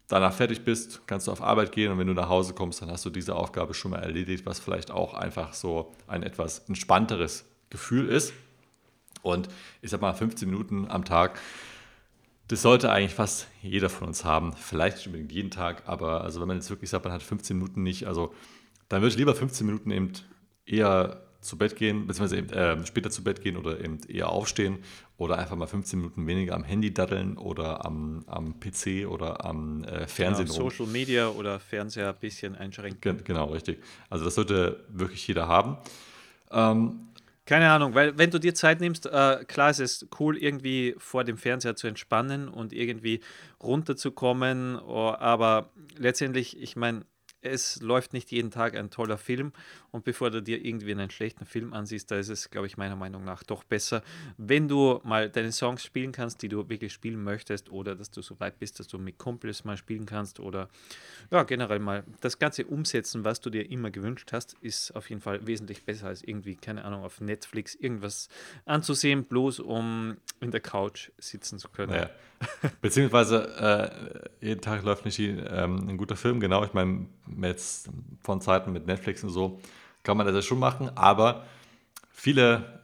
danach 0.06 0.32
fertig 0.32 0.64
bist, 0.64 1.06
kannst 1.06 1.26
du 1.26 1.32
auf 1.32 1.42
Arbeit 1.42 1.72
gehen. 1.72 1.90
Und 1.90 1.98
wenn 1.98 2.06
du 2.06 2.14
nach 2.14 2.28
Hause 2.28 2.54
kommst, 2.54 2.82
dann 2.82 2.90
hast 2.90 3.04
du 3.04 3.10
diese 3.10 3.34
Aufgabe 3.34 3.74
schon 3.74 3.90
mal 3.90 4.00
erledigt, 4.00 4.46
was 4.46 4.60
vielleicht 4.60 4.90
auch 4.90 5.14
einfach 5.14 5.52
so 5.52 5.92
ein 6.06 6.22
etwas 6.22 6.60
entspannteres 6.68 7.44
Gefühl 7.70 8.08
ist. 8.08 8.32
Und 9.22 9.48
ich 9.80 9.90
sag 9.90 10.00
mal, 10.00 10.12
15 10.12 10.48
Minuten 10.48 10.86
am 10.88 11.04
Tag, 11.04 11.40
das 12.48 12.62
sollte 12.62 12.90
eigentlich 12.90 13.14
fast 13.14 13.48
jeder 13.62 13.88
von 13.88 14.08
uns 14.08 14.24
haben. 14.24 14.52
Vielleicht 14.52 14.98
nicht 14.98 15.06
unbedingt 15.06 15.32
jeden 15.32 15.50
Tag, 15.50 15.84
aber 15.86 16.22
also 16.22 16.40
wenn 16.40 16.48
man 16.48 16.58
jetzt 16.58 16.70
wirklich 16.70 16.90
sagt, 16.90 17.04
man 17.04 17.14
hat 17.14 17.22
15 17.22 17.56
Minuten 17.56 17.82
nicht, 17.82 18.06
also 18.06 18.34
dann 18.88 19.00
würde 19.00 19.12
ich 19.12 19.18
lieber 19.18 19.34
15 19.34 19.66
Minuten 19.66 19.90
eben 19.90 20.12
eher 20.66 21.22
zu 21.40 21.58
Bett 21.58 21.76
gehen, 21.76 22.06
beziehungsweise 22.06 22.38
eben, 22.38 22.50
äh, 22.50 22.86
später 22.86 23.10
zu 23.10 23.22
Bett 23.22 23.42
gehen 23.42 23.56
oder 23.56 23.78
eben 23.80 24.00
eher 24.08 24.30
aufstehen 24.30 24.78
oder 25.16 25.38
einfach 25.38 25.56
mal 25.56 25.66
15 25.66 25.98
Minuten 25.98 26.26
weniger 26.26 26.54
am 26.54 26.64
Handy 26.64 26.92
daddeln 26.92 27.36
oder 27.36 27.84
am, 27.84 28.24
am 28.26 28.58
PC 28.58 29.06
oder 29.06 29.44
am 29.44 29.84
äh, 29.84 30.06
Fernsehen. 30.06 30.46
Genau, 30.46 30.70
Social 30.70 30.86
Media 30.86 31.28
oder 31.28 31.60
Fernseher 31.60 32.08
ein 32.08 32.18
bisschen 32.18 32.56
einschränken. 32.56 33.00
Gen 33.00 33.24
genau, 33.24 33.46
richtig. 33.46 33.82
Also 34.08 34.24
das 34.24 34.34
sollte 34.34 34.84
wirklich 34.88 35.26
jeder 35.28 35.46
haben. 35.46 35.76
Ähm, 36.50 37.08
keine 37.46 37.70
Ahnung, 37.70 37.94
weil 37.94 38.16
wenn 38.16 38.30
du 38.30 38.38
dir 38.38 38.54
Zeit 38.54 38.80
nimmst, 38.80 39.06
äh, 39.06 39.44
klar 39.46 39.70
ist 39.70 39.80
es 39.80 40.08
cool, 40.18 40.36
irgendwie 40.36 40.94
vor 40.98 41.24
dem 41.24 41.36
Fernseher 41.36 41.76
zu 41.76 41.86
entspannen 41.86 42.48
und 42.48 42.72
irgendwie 42.72 43.20
runterzukommen, 43.62 44.78
aber 44.78 45.70
letztendlich, 45.96 46.60
ich 46.60 46.76
meine, 46.76 47.04
es 47.44 47.80
läuft 47.80 48.12
nicht 48.12 48.30
jeden 48.32 48.50
Tag 48.50 48.76
ein 48.76 48.90
toller 48.90 49.18
Film 49.18 49.52
und 49.90 50.04
bevor 50.04 50.30
du 50.30 50.42
dir 50.42 50.64
irgendwie 50.64 50.92
einen 50.92 51.10
schlechten 51.10 51.44
Film 51.44 51.72
ansiehst, 51.72 52.10
da 52.10 52.16
ist 52.16 52.30
es, 52.30 52.50
glaube 52.50 52.66
ich, 52.66 52.76
meiner 52.76 52.96
Meinung 52.96 53.24
nach 53.24 53.42
doch 53.42 53.64
besser, 53.64 54.02
wenn 54.38 54.66
du 54.66 55.00
mal 55.04 55.28
deine 55.28 55.52
Songs 55.52 55.84
spielen 55.84 56.12
kannst, 56.12 56.42
die 56.42 56.48
du 56.48 56.68
wirklich 56.68 56.92
spielen 56.92 57.22
möchtest 57.22 57.70
oder 57.70 57.94
dass 57.94 58.10
du 58.10 58.22
so 58.22 58.40
weit 58.40 58.58
bist, 58.58 58.80
dass 58.80 58.88
du 58.88 58.98
mit 58.98 59.18
Kumpels 59.18 59.64
mal 59.64 59.76
spielen 59.76 60.06
kannst 60.06 60.40
oder 60.40 60.68
ja, 61.30 61.42
generell 61.42 61.78
mal 61.78 62.04
das 62.20 62.38
Ganze 62.38 62.64
umsetzen, 62.64 63.24
was 63.24 63.40
du 63.40 63.50
dir 63.50 63.70
immer 63.70 63.90
gewünscht 63.90 64.30
hast, 64.32 64.54
ist 64.60 64.96
auf 64.96 65.10
jeden 65.10 65.20
Fall 65.20 65.46
wesentlich 65.46 65.84
besser 65.84 66.06
als 66.06 66.22
irgendwie, 66.22 66.56
keine 66.56 66.84
Ahnung, 66.84 67.04
auf 67.04 67.20
Netflix 67.20 67.74
irgendwas 67.74 68.28
anzusehen, 68.64 69.24
bloß 69.24 69.60
um 69.60 70.16
in 70.40 70.50
der 70.50 70.60
Couch 70.60 71.10
sitzen 71.18 71.58
zu 71.58 71.68
können. 71.68 71.94
Ja. 71.94 72.10
Beziehungsweise 72.80 74.28
äh, 74.40 74.46
jeden 74.46 74.60
Tag 74.60 74.82
läuft 74.84 75.04
nicht 75.04 75.18
ähm, 75.18 75.88
ein 75.88 75.96
guter 75.96 76.16
Film, 76.16 76.40
genau. 76.40 76.64
Ich 76.64 76.72
meine, 76.72 77.06
jetzt 77.42 77.88
von 78.22 78.40
Zeiten 78.40 78.72
mit 78.72 78.86
Netflix 78.86 79.22
und 79.24 79.30
so 79.30 79.60
kann 80.02 80.16
man 80.16 80.26
das 80.26 80.34
ja 80.34 80.42
schon 80.42 80.58
machen, 80.58 80.90
aber 80.96 81.44
viele 82.10 82.80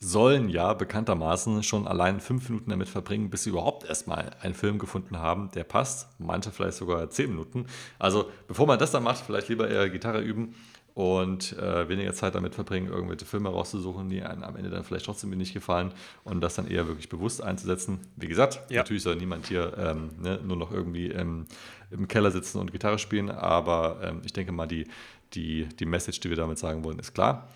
sollen 0.00 0.50
ja 0.50 0.74
bekanntermaßen 0.74 1.62
schon 1.62 1.86
allein 1.86 2.20
fünf 2.20 2.48
Minuten 2.48 2.70
damit 2.70 2.88
verbringen, 2.88 3.30
bis 3.30 3.44
sie 3.44 3.50
überhaupt 3.50 3.88
erstmal 3.88 4.30
einen 4.40 4.54
Film 4.54 4.78
gefunden 4.78 5.18
haben, 5.18 5.50
der 5.54 5.64
passt. 5.64 6.08
Manche 6.18 6.50
vielleicht 6.50 6.76
sogar 6.76 7.08
zehn 7.08 7.30
Minuten. 7.30 7.66
Also 7.98 8.30
bevor 8.46 8.66
man 8.66 8.78
das 8.78 8.90
dann 8.90 9.02
macht, 9.02 9.24
vielleicht 9.24 9.48
lieber 9.48 9.68
eher 9.68 9.88
Gitarre 9.88 10.20
üben 10.20 10.54
und 10.94 11.58
äh, 11.58 11.88
weniger 11.88 12.12
Zeit 12.12 12.36
damit 12.36 12.54
verbringen, 12.54 12.86
irgendwelche 12.86 13.26
Filme 13.26 13.48
rauszusuchen, 13.48 14.08
die 14.08 14.22
einem 14.22 14.44
am 14.44 14.56
Ende 14.56 14.70
dann 14.70 14.84
vielleicht 14.84 15.06
trotzdem 15.06 15.30
nicht 15.30 15.52
gefallen 15.52 15.92
und 16.22 16.40
das 16.40 16.54
dann 16.54 16.68
eher 16.68 16.86
wirklich 16.86 17.08
bewusst 17.08 17.42
einzusetzen. 17.42 17.98
Wie 18.16 18.28
gesagt, 18.28 18.60
ja. 18.70 18.80
natürlich 18.80 19.02
soll 19.02 19.16
niemand 19.16 19.48
hier 19.48 19.76
ähm, 19.76 20.10
ne, 20.20 20.40
nur 20.44 20.56
noch 20.56 20.70
irgendwie 20.70 21.08
ähm, 21.08 21.46
im 21.90 22.06
Keller 22.06 22.30
sitzen 22.30 22.58
und 22.58 22.70
Gitarre 22.70 23.00
spielen, 23.00 23.28
aber 23.28 24.00
ähm, 24.04 24.22
ich 24.24 24.32
denke 24.32 24.52
mal, 24.52 24.66
die, 24.66 24.86
die, 25.34 25.66
die 25.80 25.86
Message, 25.86 26.20
die 26.20 26.30
wir 26.30 26.36
damit 26.36 26.58
sagen 26.58 26.84
wollen, 26.84 27.00
ist 27.00 27.12
klar. 27.12 27.48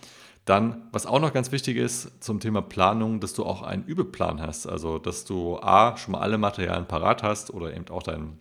Dann, 0.45 0.89
was 0.93 1.07
auch 1.07 1.21
noch 1.21 1.33
ganz 1.33 1.53
wichtig 1.53 1.77
ist 1.77 2.25
zum 2.25 2.41
Thema 2.41 2.63
Planung, 2.63 3.21
dass 3.21 3.35
du 3.35 3.45
auch 3.45 3.63
einen 3.63 3.85
Übeplan 3.85 4.41
hast. 4.41 4.67
Also, 4.67 4.99
dass 4.99 5.27
du 5.27 5.59
A, 5.59 5.97
schon 5.99 6.13
mal 6.13 6.21
alle 6.21 6.39
Materialien 6.39 6.87
parat 6.89 7.23
hast 7.23 7.53
oder 7.53 7.77
eben 7.77 7.87
auch 7.91 8.03
dein, 8.03 8.39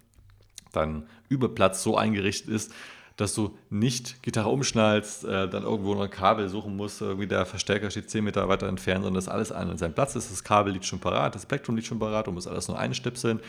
dein 0.71 1.05
Übeplatz 1.27 1.83
so 1.83 1.97
eingerichtet 1.97 2.49
ist, 2.49 2.73
dass 3.17 3.33
du 3.33 3.57
nicht 3.69 4.21
Gitarre 4.21 4.49
umschnallst, 4.49 5.25
äh, 5.25 5.49
dann 5.49 5.63
irgendwo 5.63 5.95
noch 5.95 6.03
ein 6.03 6.09
Kabel 6.09 6.47
suchen 6.49 6.75
musst, 6.75 7.01
irgendwie 7.01 7.27
der 7.27 7.45
Verstärker 7.45 7.89
steht 7.89 8.09
10 8.09 8.23
Meter 8.23 8.47
weiter 8.47 8.67
entfernt, 8.67 9.03
sondern 9.03 9.15
dass 9.15 9.27
alles 9.27 9.51
an 9.51 9.75
seinem 9.77 9.93
Platz 9.93 10.15
ist, 10.15 10.31
das 10.31 10.43
Kabel 10.43 10.71
liegt 10.71 10.85
schon 10.85 10.99
parat, 10.99 11.33
das 11.33 11.41
Spektrum 11.41 11.75
liegt 11.75 11.87
schon 11.87 11.99
parat, 11.99 12.27
du 12.27 12.31
musst 12.31 12.47
alles 12.47 12.67
nur 12.67 12.77
einstöpseln. 12.77 13.41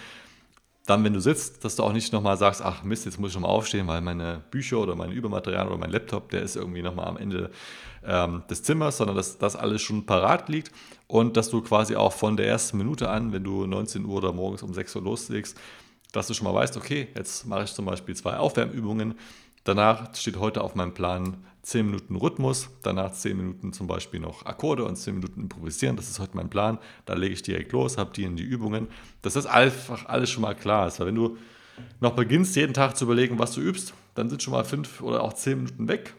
Dann, 0.86 1.04
wenn 1.04 1.12
du 1.12 1.20
sitzt, 1.20 1.66
dass 1.66 1.76
du 1.76 1.82
auch 1.82 1.92
nicht 1.92 2.14
nochmal 2.14 2.38
sagst, 2.38 2.62
ach 2.62 2.82
Mist, 2.82 3.04
jetzt 3.04 3.20
muss 3.20 3.30
ich 3.30 3.34
nochmal 3.34 3.50
aufstehen, 3.50 3.86
weil 3.86 4.00
meine 4.00 4.42
Bücher 4.50 4.78
oder 4.78 4.96
mein 4.96 5.12
Übermaterial 5.12 5.66
oder 5.68 5.76
mein 5.76 5.90
Laptop, 5.90 6.30
der 6.30 6.40
ist 6.40 6.56
irgendwie 6.56 6.80
nochmal 6.80 7.08
am 7.08 7.18
Ende 7.18 7.50
ähm, 8.06 8.42
des 8.48 8.62
Zimmers, 8.62 8.96
sondern 8.96 9.14
dass 9.14 9.36
das 9.36 9.54
alles 9.54 9.82
schon 9.82 10.06
parat 10.06 10.48
liegt 10.48 10.72
und 11.06 11.36
dass 11.36 11.50
du 11.50 11.60
quasi 11.60 11.94
auch 11.94 12.14
von 12.14 12.38
der 12.38 12.46
ersten 12.46 12.78
Minute 12.78 13.10
an, 13.10 13.34
wenn 13.34 13.44
du 13.44 13.66
19 13.66 14.06
Uhr 14.06 14.16
oder 14.16 14.32
morgens 14.32 14.62
um 14.62 14.72
6 14.72 14.96
Uhr 14.96 15.02
loslegst, 15.02 15.58
dass 16.12 16.26
du 16.26 16.32
schon 16.32 16.46
mal 16.46 16.54
weißt, 16.54 16.78
okay, 16.78 17.08
jetzt 17.14 17.46
mache 17.46 17.64
ich 17.64 17.74
zum 17.74 17.84
Beispiel 17.84 18.16
zwei 18.16 18.38
Aufwärmübungen, 18.38 19.14
Danach 19.64 20.14
steht 20.14 20.38
heute 20.38 20.62
auf 20.62 20.74
meinem 20.74 20.94
Plan 20.94 21.44
10 21.62 21.84
Minuten 21.84 22.16
Rhythmus, 22.16 22.70
danach 22.82 23.12
10 23.12 23.36
Minuten 23.36 23.72
zum 23.74 23.86
Beispiel 23.86 24.20
noch 24.20 24.46
Akkorde 24.46 24.84
und 24.84 24.96
10 24.96 25.16
Minuten 25.16 25.42
improvisieren. 25.42 25.96
Das 25.96 26.08
ist 26.08 26.18
heute 26.18 26.36
mein 26.36 26.48
Plan. 26.48 26.78
Da 27.04 27.14
lege 27.14 27.34
ich 27.34 27.42
direkt 27.42 27.72
los, 27.72 27.98
habe 27.98 28.10
die 28.14 28.24
in 28.24 28.36
die 28.36 28.42
Übungen. 28.42 28.88
Dass 29.20 29.34
das 29.34 29.44
einfach 29.44 30.06
alles 30.06 30.30
schon 30.30 30.42
mal 30.42 30.54
klar 30.54 30.86
ist. 30.88 30.98
Weil 30.98 31.08
wenn 31.08 31.14
du 31.14 31.36
noch 32.00 32.12
beginnst, 32.12 32.56
jeden 32.56 32.72
Tag 32.72 32.96
zu 32.96 33.04
überlegen, 33.04 33.38
was 33.38 33.52
du 33.52 33.60
übst, 33.60 33.92
dann 34.14 34.30
sind 34.30 34.42
schon 34.42 34.52
mal 34.52 34.64
5 34.64 35.02
oder 35.02 35.22
auch 35.22 35.34
10 35.34 35.58
Minuten 35.58 35.88
weg. 35.88 36.14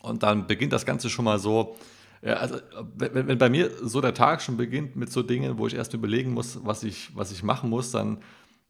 Und 0.00 0.24
dann 0.24 0.46
beginnt 0.46 0.72
das 0.72 0.86
Ganze 0.86 1.08
schon 1.08 1.24
mal 1.24 1.38
so. 1.38 1.76
Ja, 2.20 2.34
also, 2.34 2.56
wenn, 2.96 3.28
wenn 3.28 3.38
bei 3.38 3.48
mir 3.48 3.70
so 3.82 4.00
der 4.00 4.14
Tag 4.14 4.42
schon 4.42 4.56
beginnt 4.56 4.96
mit 4.96 5.12
so 5.12 5.22
Dingen, 5.22 5.58
wo 5.58 5.68
ich 5.68 5.74
erst 5.74 5.94
überlegen 5.94 6.32
muss, 6.32 6.58
was 6.64 6.82
ich, 6.82 7.14
was 7.14 7.30
ich 7.30 7.44
machen 7.44 7.70
muss, 7.70 7.92
dann 7.92 8.18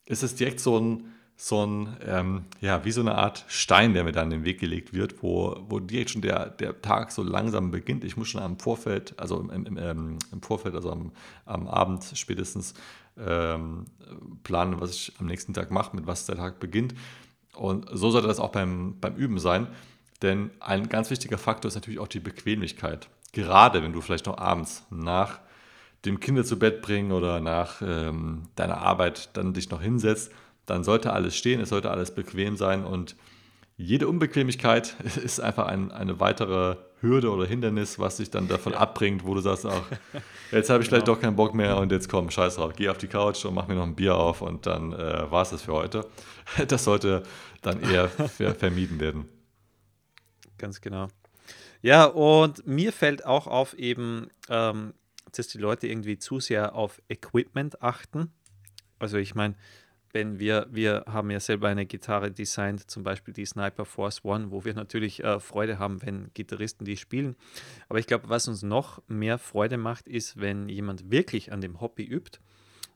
ist 0.04 0.22
es 0.22 0.34
direkt 0.34 0.60
so 0.60 0.78
ein 0.78 1.14
so 1.40 1.64
ein, 1.64 1.96
ähm, 2.04 2.46
ja, 2.60 2.84
wie 2.84 2.90
so 2.90 3.00
eine 3.00 3.14
Art 3.14 3.44
Stein, 3.46 3.94
der 3.94 4.02
mir 4.02 4.10
dann 4.10 4.32
in 4.32 4.40
den 4.40 4.44
Weg 4.44 4.58
gelegt 4.58 4.92
wird, 4.92 5.22
wo, 5.22 5.56
wo 5.68 5.78
direkt 5.78 6.10
schon 6.10 6.20
der, 6.20 6.50
der 6.50 6.82
Tag 6.82 7.12
so 7.12 7.22
langsam 7.22 7.70
beginnt. 7.70 8.02
Ich 8.02 8.16
muss 8.16 8.26
schon 8.26 8.42
am 8.42 8.58
Vorfeld, 8.58 9.14
also 9.20 9.40
im, 9.40 9.66
im, 9.66 9.78
ähm, 9.78 10.18
im 10.32 10.42
Vorfeld, 10.42 10.74
also 10.74 10.90
am, 10.90 11.12
am 11.46 11.68
Abend 11.68 12.10
spätestens 12.14 12.74
ähm, 13.16 13.84
planen, 14.42 14.80
was 14.80 14.90
ich 14.90 15.12
am 15.20 15.26
nächsten 15.26 15.54
Tag 15.54 15.70
mache, 15.70 15.94
mit 15.94 16.08
was 16.08 16.26
der 16.26 16.34
Tag 16.34 16.58
beginnt. 16.58 16.96
Und 17.54 17.86
so 17.92 18.10
sollte 18.10 18.26
das 18.26 18.40
auch 18.40 18.50
beim, 18.50 18.98
beim 19.00 19.14
Üben 19.14 19.38
sein. 19.38 19.68
Denn 20.22 20.50
ein 20.58 20.88
ganz 20.88 21.08
wichtiger 21.08 21.38
Faktor 21.38 21.68
ist 21.68 21.76
natürlich 21.76 22.00
auch 22.00 22.08
die 22.08 22.18
Bequemlichkeit. 22.18 23.08
Gerade 23.30 23.80
wenn 23.84 23.92
du 23.92 24.00
vielleicht 24.00 24.26
noch 24.26 24.38
abends 24.38 24.84
nach 24.90 25.38
dem 26.04 26.18
Kinder 26.18 26.44
zu 26.44 26.58
Bett 26.58 26.82
bringen 26.82 27.12
oder 27.12 27.38
nach 27.38 27.80
ähm, 27.80 28.48
deiner 28.56 28.78
Arbeit 28.78 29.30
dann 29.34 29.52
dich 29.52 29.70
noch 29.70 29.80
hinsetzt, 29.80 30.32
dann 30.68 30.84
sollte 30.84 31.12
alles 31.12 31.36
stehen, 31.36 31.60
es 31.60 31.70
sollte 31.70 31.90
alles 31.90 32.14
bequem 32.14 32.56
sein 32.56 32.84
und 32.84 33.16
jede 33.76 34.08
Unbequemlichkeit 34.08 34.96
ist 35.24 35.40
einfach 35.40 35.66
ein, 35.66 35.90
eine 35.92 36.20
weitere 36.20 36.76
Hürde 37.00 37.30
oder 37.30 37.46
Hindernis, 37.46 37.98
was 37.98 38.16
dich 38.16 38.30
dann 38.30 38.48
davon 38.48 38.72
ja. 38.74 38.80
abbringt, 38.80 39.24
wo 39.24 39.34
du 39.34 39.40
sagst, 39.40 39.66
ach, 39.66 39.82
jetzt 40.50 40.68
habe 40.68 40.82
ich 40.82 40.88
genau. 40.88 40.96
vielleicht 40.96 41.08
doch 41.08 41.20
keinen 41.20 41.36
Bock 41.36 41.54
mehr 41.54 41.76
und 41.78 41.92
jetzt 41.92 42.08
komm, 42.08 42.30
scheiß 42.30 42.56
drauf, 42.56 42.72
geh 42.76 42.88
auf 42.88 42.98
die 42.98 43.06
Couch 43.06 43.44
und 43.44 43.54
mach 43.54 43.68
mir 43.68 43.76
noch 43.76 43.84
ein 43.84 43.94
Bier 43.94 44.16
auf 44.16 44.42
und 44.42 44.66
dann 44.66 44.92
äh, 44.92 45.30
war 45.30 45.42
es 45.42 45.50
das 45.50 45.62
für 45.62 45.72
heute. 45.72 46.06
Das 46.66 46.84
sollte 46.84 47.24
dann 47.60 47.82
eher 47.82 48.08
ver 48.08 48.54
vermieden 48.54 49.00
werden. 49.00 49.28
Ganz 50.56 50.80
genau. 50.80 51.08
Ja, 51.82 52.06
und 52.06 52.66
mir 52.66 52.90
fällt 52.90 53.26
auch 53.26 53.46
auf 53.46 53.74
eben, 53.74 54.28
ähm, 54.48 54.94
dass 55.30 55.48
die 55.48 55.58
Leute 55.58 55.86
irgendwie 55.86 56.18
zu 56.18 56.40
sehr 56.40 56.74
auf 56.74 57.02
Equipment 57.10 57.82
achten. 57.82 58.32
Also 58.98 59.18
ich 59.18 59.34
meine, 59.34 59.56
wenn 60.12 60.38
wir, 60.38 60.66
wir 60.70 61.04
haben 61.06 61.30
ja 61.30 61.40
selber 61.40 61.68
eine 61.68 61.86
Gitarre 61.86 62.30
designt, 62.30 62.90
zum 62.90 63.02
Beispiel 63.02 63.34
die 63.34 63.46
Sniper 63.46 63.84
Force 63.84 64.24
One, 64.24 64.50
wo 64.50 64.64
wir 64.64 64.74
natürlich 64.74 65.22
äh, 65.22 65.40
Freude 65.40 65.78
haben, 65.78 66.02
wenn 66.02 66.30
Gitarristen 66.34 66.84
die 66.84 66.96
spielen. 66.96 67.36
Aber 67.88 67.98
ich 67.98 68.06
glaube, 68.06 68.28
was 68.28 68.48
uns 68.48 68.62
noch 68.62 69.02
mehr 69.08 69.38
Freude 69.38 69.76
macht, 69.76 70.08
ist, 70.08 70.40
wenn 70.40 70.68
jemand 70.68 71.10
wirklich 71.10 71.52
an 71.52 71.60
dem 71.60 71.80
Hobby 71.80 72.04
übt 72.04 72.38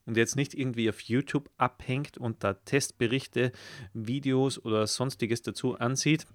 und 0.07 0.17
jetzt 0.17 0.37
nicht 0.37 0.55
irgendwie 0.55 0.89
auf 0.89 1.01
YouTube 1.01 1.51
abhängt 1.59 2.19
und 2.19 2.43
da 2.43 2.55
Testberichte, 2.55 3.53
Videos 3.93 4.63
oder 4.65 4.87
sonstiges 4.87 5.43
dazu 5.43 5.79
ansieht, 5.79 6.27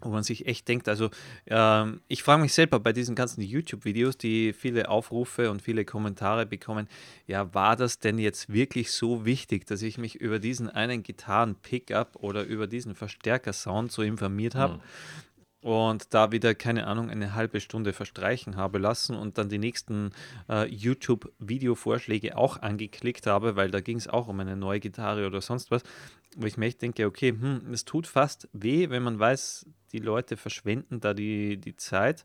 wo 0.00 0.08
man 0.10 0.22
sich 0.22 0.46
echt 0.46 0.68
denkt, 0.68 0.88
also 0.88 1.10
ähm, 1.46 2.00
ich 2.08 2.22
frage 2.22 2.42
mich 2.42 2.52
selber 2.52 2.80
bei 2.80 2.92
diesen 2.92 3.14
ganzen 3.14 3.42
YouTube-Videos, 3.42 4.16
die 4.16 4.52
viele 4.52 4.88
Aufrufe 4.88 5.50
und 5.50 5.62
viele 5.62 5.84
Kommentare 5.84 6.46
bekommen, 6.46 6.88
ja, 7.26 7.52
war 7.54 7.76
das 7.76 7.98
denn 7.98 8.18
jetzt 8.18 8.52
wirklich 8.52 8.92
so 8.92 9.24
wichtig, 9.24 9.66
dass 9.66 9.82
ich 9.82 9.98
mich 9.98 10.16
über 10.16 10.38
diesen 10.38 10.68
einen 10.68 11.02
Gitarren-Pickup 11.02 12.16
oder 12.16 12.44
über 12.44 12.66
diesen 12.66 12.94
Verstärker-Sound 12.94 13.92
so 13.92 14.02
informiert 14.02 14.54
habe? 14.54 14.74
Mhm 14.74 14.80
und 15.62 16.14
da 16.14 16.32
wieder, 16.32 16.54
keine 16.54 16.86
Ahnung, 16.86 17.10
eine 17.10 17.34
halbe 17.34 17.60
Stunde 17.60 17.92
verstreichen 17.92 18.56
habe 18.56 18.78
lassen 18.78 19.14
und 19.14 19.36
dann 19.36 19.48
die 19.48 19.58
nächsten 19.58 20.10
äh, 20.48 20.66
YouTube-Video-Vorschläge 20.66 22.36
auch 22.36 22.62
angeklickt 22.62 23.26
habe, 23.26 23.56
weil 23.56 23.70
da 23.70 23.80
ging 23.80 23.98
es 23.98 24.08
auch 24.08 24.28
um 24.28 24.40
eine 24.40 24.56
neue 24.56 24.80
Gitarre 24.80 25.26
oder 25.26 25.40
sonst 25.40 25.70
was, 25.70 25.82
wo 26.36 26.46
ich 26.46 26.56
mir 26.56 26.66
echt 26.66 26.80
denke, 26.80 27.06
okay, 27.06 27.30
hm, 27.30 27.72
es 27.72 27.84
tut 27.84 28.06
fast 28.06 28.48
weh, 28.52 28.88
wenn 28.88 29.02
man 29.02 29.18
weiß, 29.18 29.66
die 29.92 29.98
Leute 29.98 30.36
verschwenden 30.36 31.00
da 31.00 31.12
die, 31.12 31.58
die 31.58 31.76
Zeit, 31.76 32.24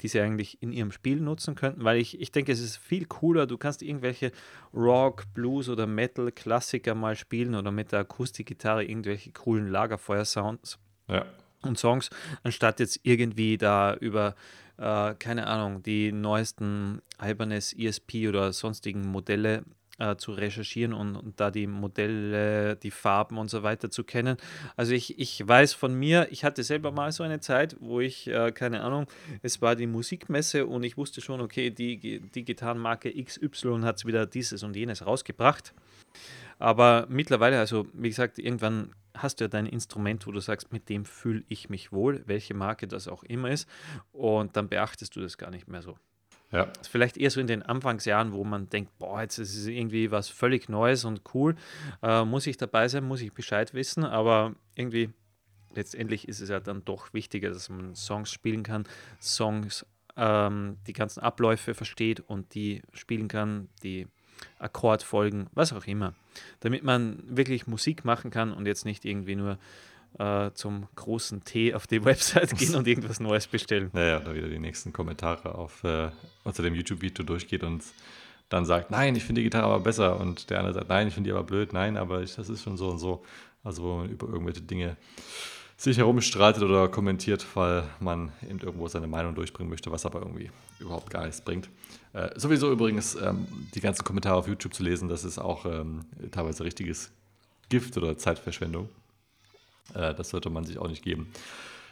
die 0.00 0.08
sie 0.08 0.20
eigentlich 0.20 0.62
in 0.62 0.72
ihrem 0.72 0.92
Spiel 0.92 1.20
nutzen 1.20 1.56
könnten, 1.56 1.84
weil 1.84 1.98
ich, 1.98 2.20
ich 2.20 2.32
denke, 2.32 2.52
es 2.52 2.60
ist 2.60 2.76
viel 2.78 3.04
cooler, 3.04 3.46
du 3.46 3.58
kannst 3.58 3.82
irgendwelche 3.82 4.32
Rock, 4.72 5.24
Blues 5.34 5.68
oder 5.68 5.86
Metal-Klassiker 5.86 6.94
mal 6.94 7.16
spielen 7.16 7.54
oder 7.54 7.70
mit 7.70 7.92
der 7.92 8.00
Akustikgitarre 8.00 8.84
irgendwelche 8.84 9.32
coolen 9.32 9.68
Lagerfeuer-Sounds. 9.68 10.78
Ja 11.08 11.26
und 11.66 11.78
Songs, 11.78 12.10
anstatt 12.42 12.80
jetzt 12.80 13.00
irgendwie 13.02 13.58
da 13.58 13.94
über, 13.94 14.34
äh, 14.78 15.14
keine 15.14 15.46
Ahnung, 15.46 15.82
die 15.82 16.12
neuesten 16.12 17.02
Ibanez 17.22 17.74
ESP 17.76 18.28
oder 18.28 18.52
sonstigen 18.52 19.02
Modelle 19.02 19.64
äh, 19.98 20.16
zu 20.16 20.32
recherchieren 20.32 20.92
und, 20.92 21.16
und, 21.16 21.40
da 21.40 21.50
die 21.50 21.66
Modelle, 21.66 22.76
die 22.76 22.90
Farben 22.90 23.38
und 23.38 23.48
so 23.48 23.62
weiter 23.62 23.90
zu 23.90 24.04
kennen. 24.04 24.36
Also 24.76 24.92
ich, 24.92 25.18
ich 25.18 25.46
weiß 25.46 25.72
von 25.72 25.94
mir, 25.94 26.28
ich 26.30 26.44
hatte 26.44 26.62
selber 26.62 26.92
mal 26.92 27.12
so 27.12 27.22
eine 27.22 27.40
Zeit, 27.40 27.76
wo 27.80 28.00
ich, 28.00 28.28
äh, 28.28 28.52
keine 28.52 28.82
Ahnung, 28.82 29.06
es 29.42 29.62
war 29.62 29.74
die 29.76 29.86
Musikmesse 29.86 30.66
und 30.66 30.82
ich 30.82 30.96
wusste 30.96 31.20
schon, 31.20 31.40
okay, 31.40 31.70
die, 31.70 32.20
die 32.20 32.44
Gitarrenmarke 32.44 33.10
XY 33.10 33.80
hat 33.82 34.04
wieder 34.04 34.26
dieses 34.26 34.62
und 34.62 34.76
jenes 34.76 35.06
rausgebracht. 35.06 35.72
Aber 36.58 37.06
mittlerweile, 37.08 37.58
also 37.58 37.86
wie 37.92 38.08
gesagt, 38.08 38.38
irgendwann 38.38 38.94
hast 39.14 39.40
du 39.40 39.44
ja 39.44 39.48
dein 39.48 39.66
Instrument, 39.66 40.26
wo 40.26 40.32
du 40.32 40.40
sagst, 40.40 40.72
mit 40.72 40.88
dem 40.88 41.04
fühle 41.04 41.44
ich 41.48 41.68
mich 41.68 41.92
wohl, 41.92 42.22
welche 42.26 42.54
Marke 42.54 42.86
das 42.86 43.08
auch 43.08 43.22
immer 43.22 43.50
ist. 43.50 43.68
Und 44.12 44.56
dann 44.56 44.68
beachtest 44.68 45.16
du 45.16 45.20
das 45.20 45.38
gar 45.38 45.50
nicht 45.50 45.68
mehr 45.68 45.82
so. 45.82 45.96
Ja. 46.52 46.68
Vielleicht 46.88 47.16
eher 47.16 47.30
so 47.30 47.40
in 47.40 47.46
den 47.46 47.62
Anfangsjahren, 47.62 48.32
wo 48.32 48.44
man 48.44 48.68
denkt, 48.70 48.96
boah, 48.98 49.20
jetzt 49.20 49.38
ist 49.38 49.56
es 49.56 49.66
irgendwie 49.66 50.10
was 50.10 50.28
völlig 50.28 50.68
Neues 50.68 51.04
und 51.04 51.22
cool. 51.34 51.56
Äh, 52.02 52.24
muss 52.24 52.46
ich 52.46 52.56
dabei 52.56 52.88
sein, 52.88 53.04
muss 53.04 53.20
ich 53.20 53.32
Bescheid 53.32 53.74
wissen, 53.74 54.04
aber 54.04 54.54
irgendwie 54.74 55.10
letztendlich 55.74 56.28
ist 56.28 56.40
es 56.40 56.48
ja 56.48 56.60
dann 56.60 56.84
doch 56.84 57.12
wichtiger, 57.12 57.50
dass 57.50 57.68
man 57.68 57.94
Songs 57.94 58.30
spielen 58.30 58.62
kann, 58.62 58.84
Songs, 59.20 59.84
ähm, 60.16 60.78
die 60.86 60.92
ganzen 60.92 61.20
Abläufe 61.20 61.74
versteht 61.74 62.20
und 62.20 62.54
die 62.54 62.82
spielen 62.92 63.28
kann, 63.28 63.68
die 63.82 64.06
Akkordfolgen, 64.58 65.48
was 65.54 65.72
auch 65.72 65.86
immer. 65.86 66.14
Damit 66.60 66.84
man 66.84 67.22
wirklich 67.28 67.66
Musik 67.66 68.04
machen 68.04 68.30
kann 68.30 68.52
und 68.52 68.66
jetzt 68.66 68.84
nicht 68.84 69.04
irgendwie 69.04 69.36
nur 69.36 69.58
äh, 70.18 70.50
zum 70.54 70.88
großen 70.96 71.44
T 71.44 71.74
auf 71.74 71.86
die 71.86 72.04
Website 72.04 72.56
gehen 72.56 72.74
und 72.74 72.86
irgendwas 72.86 73.20
Neues 73.20 73.46
bestellen. 73.46 73.90
Naja, 73.92 74.20
da 74.20 74.34
wieder 74.34 74.48
die 74.48 74.58
nächsten 74.58 74.92
Kommentare 74.92 75.54
auf 75.54 75.84
äh, 75.84 76.10
unter 76.44 76.62
dem 76.62 76.74
YouTube-Video 76.74 77.24
durchgeht 77.24 77.62
und 77.62 77.84
dann 78.48 78.64
sagt, 78.64 78.90
nein, 78.90 79.16
ich 79.16 79.24
finde 79.24 79.40
die 79.40 79.44
Gitarre 79.44 79.66
aber 79.66 79.80
besser 79.80 80.20
und 80.20 80.50
der 80.50 80.58
andere 80.58 80.74
sagt, 80.74 80.88
nein, 80.88 81.08
ich 81.08 81.14
finde 81.14 81.28
die 81.28 81.32
aber 81.32 81.44
blöd, 81.44 81.72
nein, 81.72 81.96
aber 81.96 82.22
ich, 82.22 82.34
das 82.36 82.48
ist 82.48 82.62
schon 82.62 82.76
so 82.76 82.90
und 82.90 82.98
so. 82.98 83.24
Also 83.64 83.82
wo 83.82 83.96
man 83.96 84.08
über 84.08 84.28
irgendwelche 84.28 84.62
Dinge 84.62 84.96
sich 85.76 85.98
herumstreitet 85.98 86.62
oder 86.62 86.88
kommentiert, 86.88 87.46
weil 87.54 87.84
man 88.00 88.32
eben 88.48 88.58
irgendwo 88.60 88.88
seine 88.88 89.06
Meinung 89.06 89.34
durchbringen 89.34 89.68
möchte, 89.70 89.92
was 89.92 90.06
aber 90.06 90.20
irgendwie 90.20 90.50
überhaupt 90.78 91.10
gar 91.10 91.24
nichts 91.24 91.40
bringt. 91.42 91.68
Äh, 92.12 92.30
sowieso 92.38 92.72
übrigens 92.72 93.14
ähm, 93.14 93.46
die 93.74 93.80
ganzen 93.80 94.04
Kommentare 94.04 94.36
auf 94.36 94.48
YouTube 94.48 94.72
zu 94.72 94.82
lesen, 94.82 95.08
das 95.08 95.24
ist 95.24 95.38
auch 95.38 95.66
ähm, 95.66 96.06
teilweise 96.30 96.64
richtiges 96.64 97.10
Gift 97.68 97.96
oder 97.96 98.16
Zeitverschwendung. 98.16 98.88
Äh, 99.94 100.14
das 100.14 100.30
sollte 100.30 100.48
man 100.48 100.64
sich 100.64 100.78
auch 100.78 100.88
nicht 100.88 101.02
geben. 101.02 101.30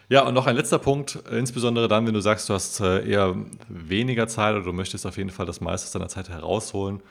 Ja, 0.08 0.26
und 0.26 0.34
noch 0.34 0.46
ein 0.46 0.56
letzter 0.56 0.78
Punkt, 0.78 1.18
äh, 1.30 1.38
insbesondere 1.38 1.88
dann, 1.88 2.06
wenn 2.06 2.14
du 2.14 2.20
sagst, 2.20 2.48
du 2.48 2.54
hast 2.54 2.80
äh, 2.80 3.08
eher 3.08 3.36
weniger 3.68 4.28
Zeit 4.28 4.54
oder 4.54 4.64
du 4.64 4.72
möchtest 4.72 5.06
auf 5.06 5.16
jeden 5.16 5.30
Fall 5.30 5.46
das 5.46 5.60
meiste 5.60 5.98
deiner 5.98 6.08
Zeit 6.08 6.28
herausholen, 6.28 7.02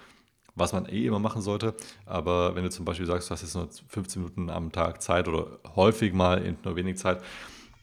was 0.55 0.73
man 0.73 0.85
eh 0.87 1.05
immer 1.05 1.19
machen 1.19 1.41
sollte. 1.41 1.75
Aber 2.05 2.55
wenn 2.55 2.63
du 2.63 2.69
zum 2.69 2.85
Beispiel 2.85 3.05
sagst, 3.05 3.29
du 3.29 3.31
hast 3.31 3.41
jetzt 3.41 3.55
nur 3.55 3.69
15 3.87 4.21
Minuten 4.21 4.49
am 4.49 4.71
Tag 4.71 5.01
Zeit 5.01 5.27
oder 5.27 5.59
häufig 5.75 6.13
mal 6.13 6.43
in 6.43 6.57
nur 6.63 6.75
wenig 6.75 6.97
Zeit, 6.97 7.21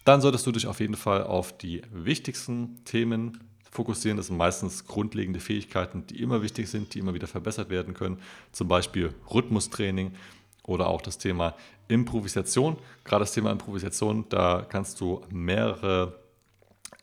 dann 0.04 0.20
solltest 0.20 0.46
du 0.46 0.52
dich 0.52 0.66
auf 0.66 0.80
jeden 0.80 0.96
Fall 0.96 1.24
auf 1.24 1.56
die 1.56 1.82
wichtigsten 1.92 2.84
Themen 2.84 3.38
fokussieren. 3.70 4.16
Das 4.16 4.26
sind 4.26 4.36
meistens 4.36 4.86
grundlegende 4.86 5.40
Fähigkeiten, 5.40 6.06
die 6.06 6.20
immer 6.20 6.42
wichtig 6.42 6.68
sind, 6.68 6.94
die 6.94 6.98
immer 6.98 7.14
wieder 7.14 7.26
verbessert 7.26 7.70
werden 7.70 7.94
können. 7.94 8.18
Zum 8.52 8.68
Beispiel 8.68 9.14
Rhythmustraining 9.32 10.12
oder 10.64 10.88
auch 10.88 11.02
das 11.02 11.18
Thema 11.18 11.54
Improvisation. 11.88 12.76
Gerade 13.04 13.22
das 13.22 13.32
Thema 13.32 13.50
Improvisation, 13.50 14.26
da 14.28 14.66
kannst 14.68 15.00
du 15.00 15.22
mehrere 15.30 16.20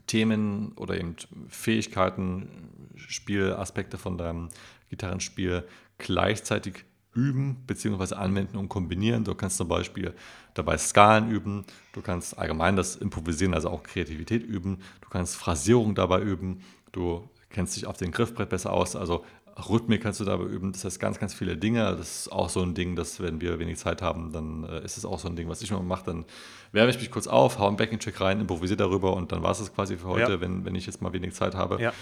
Themen 0.08 0.72
oder 0.74 0.98
eben 0.98 1.16
Fähigkeiten, 1.50 2.50
Spielaspekte 2.96 3.98
von 3.98 4.18
deinem 4.18 4.50
Gitarrenspiel 4.90 5.64
gleichzeitig 5.98 6.86
üben 7.14 7.64
bzw. 7.66 8.16
anwenden 8.16 8.58
und 8.58 8.70
kombinieren. 8.70 9.24
Du 9.24 9.34
kannst 9.34 9.58
zum 9.58 9.68
Beispiel 9.68 10.14
dabei 10.54 10.78
Skalen 10.78 11.30
üben, 11.30 11.66
du 11.94 12.02
kannst 12.02 12.38
allgemein 12.38 12.76
das 12.76 12.96
Improvisieren, 12.96 13.54
also 13.54 13.70
auch 13.70 13.84
Kreativität 13.84 14.44
üben, 14.44 14.80
du 15.02 15.10
kannst 15.10 15.36
Phrasierung 15.36 15.96
dabei 15.96 16.22
üben, 16.22 16.62
du 16.92 17.28
kennst 17.50 17.76
dich 17.76 17.88
auf 17.88 17.98
dem 17.98 18.12
Griffbrett 18.12 18.50
besser 18.50 18.72
aus, 18.72 18.96
also 18.96 19.26
Rhythmik 19.58 20.04
kannst 20.04 20.20
du 20.20 20.24
dabei 20.24 20.46
üben. 20.46 20.72
Das 20.72 20.86
heißt 20.86 21.00
ganz, 21.00 21.20
ganz 21.20 21.34
viele 21.34 21.58
Dinge. 21.58 21.84
Das 21.98 22.20
ist 22.20 22.32
auch 22.32 22.50
so 22.50 22.62
ein 22.62 22.76
Ding, 22.76 22.96
dass 22.96 23.20
wenn 23.22 23.42
wir 23.42 23.58
wenig 23.60 23.78
Zeit 23.78 24.02
haben, 24.02 24.32
dann 24.32 24.64
äh, 24.64 24.84
ist 24.86 24.98
es 24.98 25.06
auch 25.06 25.20
so 25.20 25.28
ein 25.28 25.36
Ding, 25.36 25.50
was 25.50 25.62
ich 25.62 25.72
immer 25.72 25.82
mache. 25.82 26.06
Dann 26.06 26.26
wärme 26.72 26.92
ich 26.92 27.00
mich 27.00 27.10
kurz 27.10 27.28
auf, 27.28 27.58
hau 27.58 27.68
einen 27.68 27.78
Backing-Check 27.78 28.22
rein, 28.22 28.40
improvisiere 28.40 28.78
darüber 28.78 29.16
und 29.16 29.32
dann 29.32 29.42
war 29.42 29.52
es 29.52 29.58
das 29.60 29.74
quasi 29.74 29.98
für 29.98 30.08
heute, 30.08 30.34
ja. 30.34 30.42
wenn, 30.42 30.64
wenn 30.66 30.76
ich 30.76 30.86
jetzt 30.86 31.02
mal 31.02 31.12
wenig 31.14 31.34
Zeit 31.34 31.56
habe. 31.56 31.82
Ja. 31.82 31.94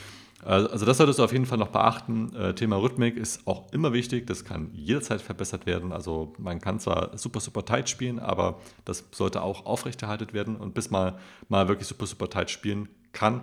Also, 0.43 0.69
also 0.69 0.85
das 0.85 0.97
solltest 0.97 1.19
du 1.19 1.23
auf 1.23 1.31
jeden 1.31 1.45
Fall 1.45 1.57
noch 1.57 1.69
beachten. 1.69 2.35
Äh, 2.35 2.53
Thema 2.53 2.77
Rhythmik 2.77 3.15
ist 3.15 3.47
auch 3.47 3.71
immer 3.71 3.93
wichtig. 3.93 4.27
Das 4.27 4.43
kann 4.43 4.69
jederzeit 4.73 5.21
verbessert 5.21 5.65
werden. 5.65 5.91
Also 5.91 6.33
man 6.37 6.59
kann 6.59 6.79
zwar 6.79 7.17
super, 7.17 7.39
super 7.39 7.65
tight 7.65 7.89
spielen, 7.89 8.19
aber 8.19 8.59
das 8.83 9.05
sollte 9.11 9.41
auch 9.41 9.65
aufrechterhalten 9.65 10.33
werden. 10.33 10.55
Und 10.55 10.73
bis 10.73 10.91
man 10.91 11.15
mal 11.47 11.67
wirklich 11.67 11.87
super, 11.87 12.05
super 12.05 12.29
tight 12.29 12.51
spielen 12.51 12.89
kann, 13.11 13.41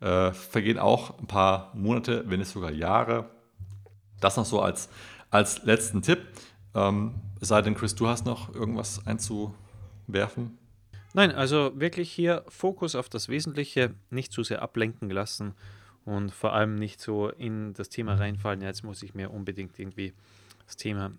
äh, 0.00 0.32
vergehen 0.32 0.78
auch 0.78 1.18
ein 1.18 1.26
paar 1.26 1.70
Monate, 1.74 2.24
wenn 2.26 2.40
nicht 2.40 2.50
sogar 2.50 2.72
Jahre. 2.72 3.30
Das 4.20 4.36
noch 4.36 4.44
so 4.44 4.60
als, 4.60 4.88
als 5.30 5.64
letzten 5.64 6.02
Tipp. 6.02 6.18
Ähm, 6.74 7.14
sei 7.40 7.62
denn, 7.62 7.74
Chris, 7.74 7.94
du 7.94 8.08
hast 8.08 8.26
noch 8.26 8.54
irgendwas 8.54 9.06
einzuwerfen? 9.06 10.58
Nein, 11.14 11.30
also 11.32 11.72
wirklich 11.74 12.10
hier 12.10 12.44
Fokus 12.48 12.94
auf 12.94 13.08
das 13.08 13.28
Wesentliche, 13.28 13.94
nicht 14.10 14.32
zu 14.32 14.42
sehr 14.42 14.62
ablenken 14.62 15.10
lassen 15.10 15.54
und 16.04 16.32
vor 16.32 16.52
allem 16.52 16.74
nicht 16.74 17.00
so 17.00 17.28
in 17.28 17.74
das 17.74 17.88
Thema 17.88 18.14
reinfallen, 18.14 18.60
ja, 18.60 18.68
jetzt 18.68 18.84
muss 18.84 19.02
ich 19.02 19.14
mir 19.14 19.30
unbedingt 19.30 19.78
irgendwie 19.78 20.12
das 20.66 20.76
Thema 20.76 21.12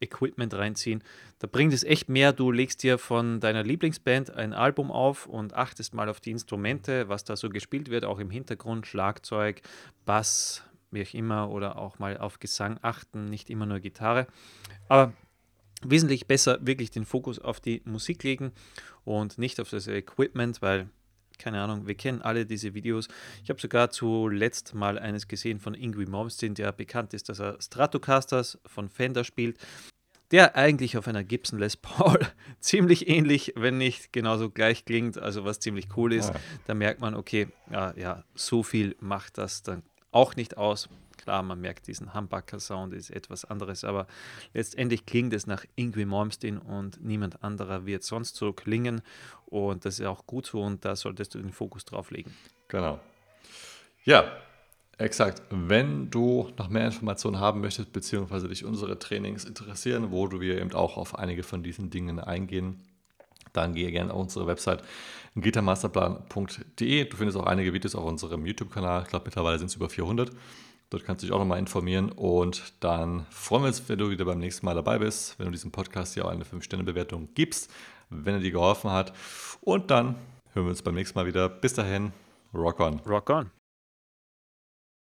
Equipment 0.00 0.52
reinziehen. 0.54 1.02
Da 1.38 1.46
bringt 1.46 1.72
es 1.72 1.84
echt 1.84 2.08
mehr, 2.08 2.32
du 2.32 2.50
legst 2.50 2.82
dir 2.82 2.98
von 2.98 3.40
deiner 3.40 3.62
Lieblingsband 3.62 4.30
ein 4.30 4.52
Album 4.52 4.90
auf 4.90 5.26
und 5.26 5.54
achtest 5.54 5.94
mal 5.94 6.08
auf 6.08 6.20
die 6.20 6.30
Instrumente, 6.30 7.08
was 7.08 7.24
da 7.24 7.36
so 7.36 7.48
gespielt 7.48 7.90
wird, 7.90 8.04
auch 8.04 8.18
im 8.18 8.30
Hintergrund, 8.30 8.86
Schlagzeug, 8.86 9.62
Bass, 10.04 10.62
wie 10.90 11.02
auch 11.02 11.14
immer, 11.14 11.50
oder 11.50 11.78
auch 11.78 11.98
mal 11.98 12.18
auf 12.18 12.38
Gesang 12.38 12.78
achten, 12.82 13.26
nicht 13.26 13.50
immer 13.50 13.66
nur 13.66 13.80
Gitarre. 13.80 14.26
Aber 14.88 15.12
wesentlich 15.82 16.26
besser 16.26 16.58
wirklich 16.60 16.90
den 16.90 17.04
Fokus 17.04 17.38
auf 17.38 17.60
die 17.60 17.82
Musik 17.84 18.22
legen 18.22 18.52
und 19.04 19.38
nicht 19.38 19.60
auf 19.60 19.70
das 19.70 19.86
Equipment, 19.88 20.62
weil 20.62 20.88
keine 21.38 21.60
Ahnung, 21.62 21.86
wir 21.86 21.94
kennen 21.94 22.22
alle 22.22 22.46
diese 22.46 22.74
Videos. 22.74 23.08
Ich 23.42 23.50
habe 23.50 23.60
sogar 23.60 23.90
zuletzt 23.90 24.74
mal 24.74 24.98
eines 24.98 25.28
gesehen 25.28 25.60
von 25.60 25.74
Ingrid 25.74 26.08
Malmsteen, 26.08 26.54
der 26.54 26.72
bekannt 26.72 27.14
ist, 27.14 27.28
dass 27.28 27.40
er 27.40 27.60
Stratocasters 27.60 28.58
von 28.66 28.88
Fender 28.88 29.24
spielt, 29.24 29.58
der 30.30 30.56
eigentlich 30.56 30.96
auf 30.96 31.06
einer 31.06 31.24
Gibson 31.24 31.58
Les 31.58 31.76
Paul 31.76 32.18
ziemlich 32.60 33.08
ähnlich, 33.08 33.52
wenn 33.56 33.78
nicht 33.78 34.12
genauso 34.12 34.50
gleich 34.50 34.84
klingt, 34.84 35.18
also 35.18 35.44
was 35.44 35.60
ziemlich 35.60 35.88
cool 35.96 36.12
ist. 36.12 36.30
Ja. 36.30 36.40
Da 36.66 36.74
merkt 36.74 37.00
man, 37.00 37.14
okay, 37.14 37.48
ja, 37.70 37.94
ja, 37.96 38.24
so 38.34 38.62
viel 38.62 38.96
macht 39.00 39.38
das 39.38 39.62
dann 39.62 39.82
auch 40.10 40.36
nicht 40.36 40.56
aus. 40.56 40.88
Klar, 41.26 41.42
man 41.42 41.60
merkt 41.60 41.88
diesen 41.88 42.14
Humbucker-Sound, 42.14 42.94
ist 42.94 43.10
etwas 43.10 43.44
anderes, 43.44 43.82
aber 43.82 44.06
letztendlich 44.54 45.06
klingt 45.06 45.32
es 45.32 45.48
nach 45.48 45.64
Ingrid 45.74 46.06
Malmsteen 46.06 46.56
und 46.56 47.02
niemand 47.02 47.42
anderer 47.42 47.84
wird 47.84 48.04
sonst 48.04 48.36
so 48.36 48.52
klingen. 48.52 49.02
Und 49.46 49.84
das 49.84 49.98
ist 49.98 50.06
auch 50.06 50.24
gut 50.28 50.46
so 50.46 50.62
und 50.62 50.84
da 50.84 50.94
solltest 50.94 51.34
du 51.34 51.40
den 51.40 51.50
Fokus 51.50 51.84
drauf 51.84 52.12
legen. 52.12 52.32
Genau. 52.68 53.00
Ja, 54.04 54.30
Exakt. 54.98 55.42
Wenn 55.50 56.10
du 56.10 56.48
noch 56.56 56.70
mehr 56.70 56.86
Informationen 56.86 57.40
haben 57.40 57.60
möchtest, 57.60 57.92
beziehungsweise 57.92 58.48
dich 58.48 58.64
unsere 58.64 58.98
Trainings 58.98 59.44
interessieren, 59.44 60.12
wo 60.12 60.28
du 60.28 60.40
wir 60.40 60.58
eben 60.58 60.72
auch 60.72 60.96
auf 60.96 61.18
einige 61.18 61.42
von 61.42 61.62
diesen 61.62 61.90
Dingen 61.90 62.18
eingehen, 62.18 62.80
dann 63.52 63.74
gehe 63.74 63.90
gerne 63.90 64.14
auf 64.14 64.20
unsere 64.20 64.46
Website 64.46 64.82
gitarmasterplan.de. 65.34 67.04
Du 67.04 67.16
findest 67.16 67.38
auch 67.38 67.46
einige 67.46 67.72
Videos 67.72 67.94
auf 67.94 68.04
unserem 68.04 68.46
YouTube-Kanal. 68.46 69.02
Ich 69.02 69.08
glaube, 69.08 69.26
mittlerweile 69.26 69.58
sind 69.58 69.68
es 69.68 69.76
über 69.76 69.88
400. 69.88 70.30
Dort 70.90 71.04
kannst 71.04 71.22
du 71.22 71.26
dich 71.26 71.34
auch 71.34 71.40
nochmal 71.40 71.58
informieren 71.58 72.12
und 72.12 72.74
dann 72.80 73.26
freuen 73.30 73.64
wir 73.64 73.68
uns, 73.68 73.88
wenn 73.88 73.98
du 73.98 74.08
wieder 74.08 74.24
beim 74.24 74.38
nächsten 74.38 74.64
Mal 74.66 74.74
dabei 74.74 74.98
bist, 74.98 75.38
wenn 75.38 75.46
du 75.46 75.52
diesem 75.52 75.72
Podcast 75.72 76.14
hier 76.14 76.24
auch 76.24 76.30
eine 76.30 76.44
5-Sterne-Bewertung 76.44 77.28
gibst, 77.34 77.72
wenn 78.08 78.34
er 78.34 78.40
dir 78.40 78.52
geholfen 78.52 78.90
hat. 78.90 79.12
Und 79.62 79.90
dann 79.90 80.14
hören 80.52 80.66
wir 80.66 80.70
uns 80.70 80.82
beim 80.82 80.94
nächsten 80.94 81.18
Mal 81.18 81.26
wieder. 81.26 81.48
Bis 81.48 81.74
dahin, 81.74 82.12
rock 82.54 82.78
on. 82.80 83.00
Rock 83.00 83.30
on. 83.30 83.50